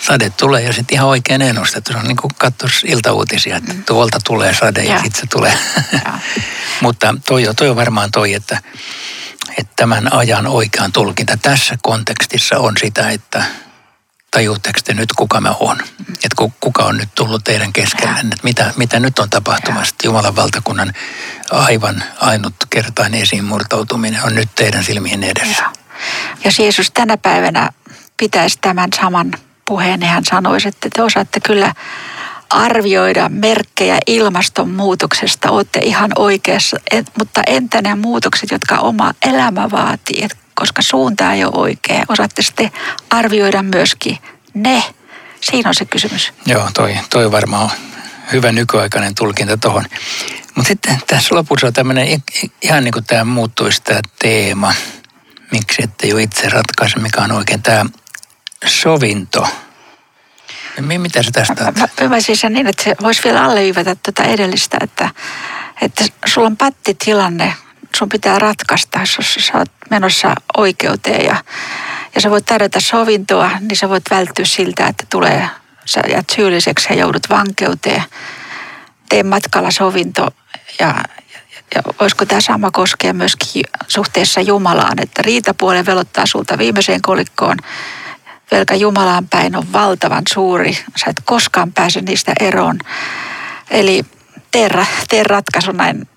sade 0.00 0.31
tulee 0.31 0.62
ja 0.62 0.72
sitten 0.72 0.94
ihan 0.94 1.09
oikein 1.09 1.42
ennustettu. 1.42 1.92
Se 1.92 1.98
on 1.98 2.04
niin 2.04 2.16
kuin 2.16 2.31
katsoisi 2.38 2.87
iltauutisia, 2.87 3.57
että 3.57 3.72
mm. 3.72 3.85
tuolta 3.85 4.18
tulee 4.24 4.54
sade 4.54 4.85
ja, 4.85 4.92
ja 4.92 4.98
sitten 5.02 5.20
se 5.20 5.26
tulee. 5.26 5.59
Mutta 6.83 7.14
toi, 7.26 7.44
toi 7.57 7.68
on 7.68 7.76
varmaan 7.76 8.11
toi, 8.11 8.35
että, 8.35 8.62
että 9.59 9.72
tämän 9.76 10.12
ajan 10.12 10.46
oikean 10.46 10.92
tulkinta 10.92 11.37
tässä 11.37 11.78
kontekstissa 11.83 12.59
on 12.59 12.72
sitä, 12.81 13.11
että 13.11 13.44
tajuutteko 14.30 14.78
te 14.84 14.94
nyt 14.94 15.12
kuka 15.12 15.40
mä 15.40 15.54
oon? 15.60 15.78
Että 16.10 16.50
kuka 16.60 16.84
on 16.84 16.96
nyt 16.96 17.08
tullut 17.14 17.44
teidän 17.44 17.72
keskelle? 17.72 18.20
Että 18.20 18.36
mitä, 18.42 18.72
mitä 18.76 19.00
nyt 19.00 19.18
on 19.18 19.30
tapahtumassa? 19.30 19.94
Jumalan 20.04 20.36
valtakunnan 20.36 20.92
aivan 21.50 22.02
ainutkertainen 22.20 23.20
esiin 23.20 23.44
murtautuminen 23.44 24.24
on 24.24 24.34
nyt 24.34 24.48
teidän 24.54 24.84
silmien 24.84 25.24
edessä. 25.24 25.64
Jos 26.44 26.58
Jeesus 26.58 26.90
tänä 26.90 27.16
päivänä 27.16 27.70
pitäisi 28.16 28.58
tämän 28.60 28.90
saman 29.00 29.32
puheen, 29.64 30.00
niin 30.00 30.10
hän 30.10 30.24
sanoisi, 30.24 30.68
että 30.68 30.88
te 30.92 31.02
osaatte 31.02 31.40
kyllä 31.40 31.74
arvioida 32.50 33.28
merkkejä 33.28 33.98
ilmastonmuutoksesta, 34.06 35.50
olette 35.50 35.80
ihan 35.80 36.10
oikeassa, 36.16 36.76
et, 36.90 37.06
mutta 37.18 37.42
entä 37.46 37.82
ne 37.82 37.94
muutokset, 37.94 38.50
jotka 38.50 38.78
oma 38.78 39.14
elämä 39.22 39.70
vaatii, 39.70 40.24
et, 40.24 40.36
koska 40.59 40.83
suunta 40.83 41.33
ei 41.33 41.44
ole 41.44 41.53
oikea, 41.55 42.05
osaatte 42.09 42.42
sitten 42.42 42.71
arvioida 43.11 43.62
myöskin 43.62 44.18
ne. 44.55 44.83
Siinä 45.40 45.68
on 45.68 45.75
se 45.75 45.85
kysymys. 45.85 46.33
Joo, 46.47 46.71
toi, 46.75 46.99
toi 47.11 47.33
varmaan 47.33 47.62
on 47.62 47.71
hyvä 48.33 48.53
nykyaikainen 48.53 49.14
tulkinta 49.14 49.57
tuohon. 49.57 49.85
Mutta 50.55 50.68
sitten 50.68 50.99
tässä 51.07 51.35
lopussa 51.35 51.66
on 51.66 51.73
tämmöinen, 51.73 52.23
ihan 52.62 52.85
niin 52.85 52.92
kuin 52.92 53.05
tämä 53.05 53.25
muuttuisi 53.25 53.83
tämä 53.83 54.01
teema, 54.18 54.75
miksi 55.53 55.83
ette 55.83 56.07
jo 56.07 56.18
itse 56.18 56.49
ratkaise, 56.49 56.99
mikä 56.99 57.21
on 57.21 57.33
oikein 57.33 57.62
tämä 57.62 57.87
sovinto– 58.66 59.47
mitä 60.81 61.23
se 61.23 61.31
tästä 61.31 61.66
on? 61.66 61.75
Mä 61.79 61.88
ymmärsin 62.01 62.37
sen 62.37 62.53
niin, 62.53 62.66
että 62.66 62.83
se 62.83 62.97
voisi 63.03 63.25
vielä 63.25 63.44
alleviivata 63.44 63.97
tuota 63.97 64.25
edellistä, 64.25 64.79
että, 64.81 65.11
että 65.83 66.05
sulla 66.27 66.47
on 66.47 66.57
pattitilanne, 66.57 67.55
sun 67.96 68.09
pitää 68.09 68.38
ratkaista, 68.38 69.01
jos 69.01 69.35
sä 69.38 69.59
oot 69.59 69.70
menossa 69.90 70.35
oikeuteen 70.57 71.24
ja, 71.24 71.37
ja 72.14 72.20
sä 72.20 72.31
voit 72.31 72.46
tarjota 72.46 72.81
sovintoa, 72.81 73.51
niin 73.61 73.77
sä 73.77 73.88
voit 73.88 74.05
välttyä 74.11 74.44
siltä, 74.44 74.87
että 74.87 75.05
tulee, 75.11 75.48
sä 75.85 76.01
jäät 76.11 76.31
syylliseksi 76.37 76.88
ja 76.90 76.94
joudut 76.94 77.22
vankeuteen. 77.31 78.03
Tee 79.09 79.22
matkalla 79.22 79.70
sovinto 79.70 80.29
ja, 80.81 80.94
ja 81.74 81.83
voisiko 82.01 82.27
tämä 82.27 82.40
sama 82.40 82.70
koskea 82.70 83.12
myöskin 83.12 83.64
suhteessa 83.88 84.40
Jumalaan, 84.40 85.03
että 85.03 85.22
riitapuolen 85.22 85.87
velottaa 85.87 86.27
sulta 86.27 86.59
viimeiseen 86.59 87.03
kolikkoon 87.03 87.57
velka 88.51 88.74
Jumalaan 88.74 89.29
päin 89.29 89.57
on 89.57 89.72
valtavan 89.72 90.22
suuri. 90.33 90.79
Sä 90.96 91.11
et 91.11 91.22
koskaan 91.24 91.72
pääse 91.72 92.01
niistä 92.01 92.33
eroon. 92.40 92.79
Eli 93.70 94.05
tee, 94.51 94.68
tee 95.09 95.22
ratkaisu 95.22 95.72
näin, 95.72 96.09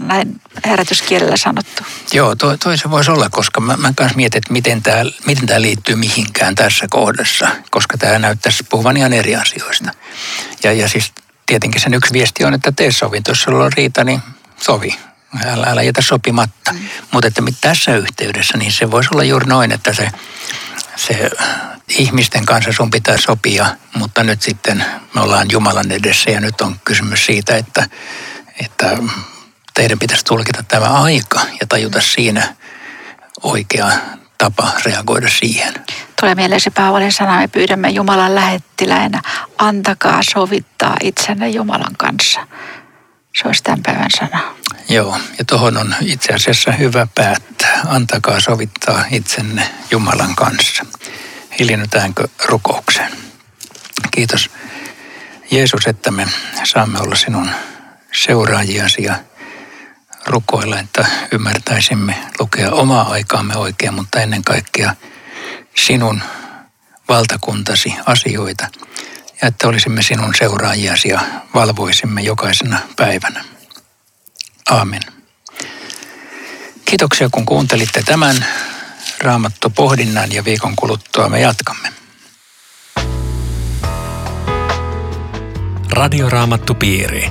näin 0.00 0.40
herätyskielellä 0.64 1.36
sanottu. 1.36 1.82
Joo, 2.12 2.34
toi, 2.34 2.58
toi 2.58 2.78
se 2.78 2.90
voisi 2.90 3.10
olla, 3.10 3.28
koska 3.30 3.60
mä, 3.60 3.76
mä 3.76 3.92
kanssa 3.96 4.16
mietin, 4.16 4.38
että 4.38 4.52
miten 4.52 4.82
tämä 4.82 5.04
miten 5.26 5.46
tää 5.46 5.60
liittyy 5.60 5.96
mihinkään 5.96 6.54
tässä 6.54 6.86
kohdassa, 6.90 7.48
koska 7.70 7.98
tämä 7.98 8.18
näyttäisi 8.18 8.64
puhuvan 8.70 8.96
ihan 8.96 9.12
eri 9.12 9.36
asioista. 9.36 9.90
Ja, 10.62 10.72
ja 10.72 10.88
siis 10.88 11.12
tietenkin 11.46 11.80
sen 11.80 11.94
yksi 11.94 12.12
viesti 12.12 12.44
on, 12.44 12.54
että 12.54 12.72
tee 12.72 12.92
sovinto, 12.92 13.30
jos 13.30 13.42
sulla 13.42 13.64
on 13.64 13.72
riita, 13.72 14.04
niin 14.04 14.20
sovi. 14.60 14.96
Älä, 15.44 15.66
älä 15.66 15.82
jätä 15.82 16.02
sopimatta. 16.02 16.72
Mm. 16.72 16.78
Mutta 17.10 17.28
että 17.28 17.42
tässä 17.60 17.96
yhteydessä, 17.96 18.58
niin 18.58 18.72
se 18.72 18.90
voisi 18.90 19.08
olla 19.12 19.24
juuri 19.24 19.46
noin, 19.46 19.72
että 19.72 19.92
se, 19.92 20.10
se 20.96 21.30
ihmisten 21.88 22.46
kanssa 22.46 22.72
sun 22.72 22.90
pitää 22.90 23.16
sopia, 23.16 23.66
mutta 23.94 24.22
nyt 24.22 24.42
sitten 24.42 24.84
me 25.14 25.20
ollaan 25.20 25.50
Jumalan 25.52 25.90
edessä 25.90 26.30
ja 26.30 26.40
nyt 26.40 26.60
on 26.60 26.80
kysymys 26.84 27.26
siitä, 27.26 27.56
että, 27.56 27.88
että 28.60 28.98
teidän 29.80 29.98
pitäisi 29.98 30.24
tulkita 30.24 30.64
tämä 30.68 30.86
aika 30.86 31.40
ja 31.60 31.66
tajuta 31.68 32.00
siinä 32.00 32.54
oikea 33.42 33.90
tapa 34.38 34.72
reagoida 34.84 35.28
siihen. 35.28 35.74
Tulee 36.20 36.34
mieleen 36.34 36.60
se 36.60 36.70
Paavalin 36.70 37.12
sana, 37.12 37.38
me 37.38 37.48
pyydämme 37.48 37.88
Jumalan 37.88 38.34
lähettiläinä, 38.34 39.22
antakaa 39.58 40.20
sovittaa 40.32 40.96
itsenne 41.02 41.48
Jumalan 41.48 41.96
kanssa. 41.98 42.46
Se 43.36 43.46
olisi 43.46 43.62
tämän 43.62 43.82
päivän 43.82 44.10
sana. 44.18 44.54
Joo, 44.88 45.18
ja 45.38 45.44
tuohon 45.44 45.76
on 45.76 45.94
itse 46.00 46.32
asiassa 46.32 46.72
hyvä 46.72 47.06
päättää. 47.14 47.80
Antakaa 47.86 48.40
sovittaa 48.40 49.04
itsenne 49.10 49.70
Jumalan 49.90 50.34
kanssa 50.36 50.86
hiljennytäänkö 51.58 52.28
rukoukseen. 52.44 53.12
Kiitos 54.10 54.50
Jeesus, 55.50 55.86
että 55.86 56.10
me 56.10 56.26
saamme 56.64 56.98
olla 56.98 57.14
sinun 57.14 57.50
seuraajiasi 58.12 59.02
ja 59.02 59.14
rukoilla, 60.26 60.78
että 60.78 61.06
ymmärtäisimme 61.32 62.16
lukea 62.40 62.70
omaa 62.70 63.10
aikaamme 63.10 63.56
oikein, 63.56 63.94
mutta 63.94 64.20
ennen 64.20 64.44
kaikkea 64.44 64.94
sinun 65.76 66.22
valtakuntasi 67.08 67.94
asioita 68.06 68.68
ja 69.42 69.48
että 69.48 69.68
olisimme 69.68 70.02
sinun 70.02 70.34
seuraajiasi 70.38 71.08
ja 71.08 71.20
valvoisimme 71.54 72.22
jokaisena 72.22 72.78
päivänä. 72.96 73.44
Aamen. 74.70 75.02
Kiitoksia 76.84 77.28
kun 77.32 77.46
kuuntelitte 77.46 78.02
tämän 78.02 78.46
raamattu 79.20 79.70
pohdinnan 79.70 80.32
ja 80.32 80.44
viikon 80.44 80.76
kuluttua 80.76 81.28
me 81.28 81.40
jatkamme. 81.40 81.92
Radioraamattupiiri. 85.90 87.30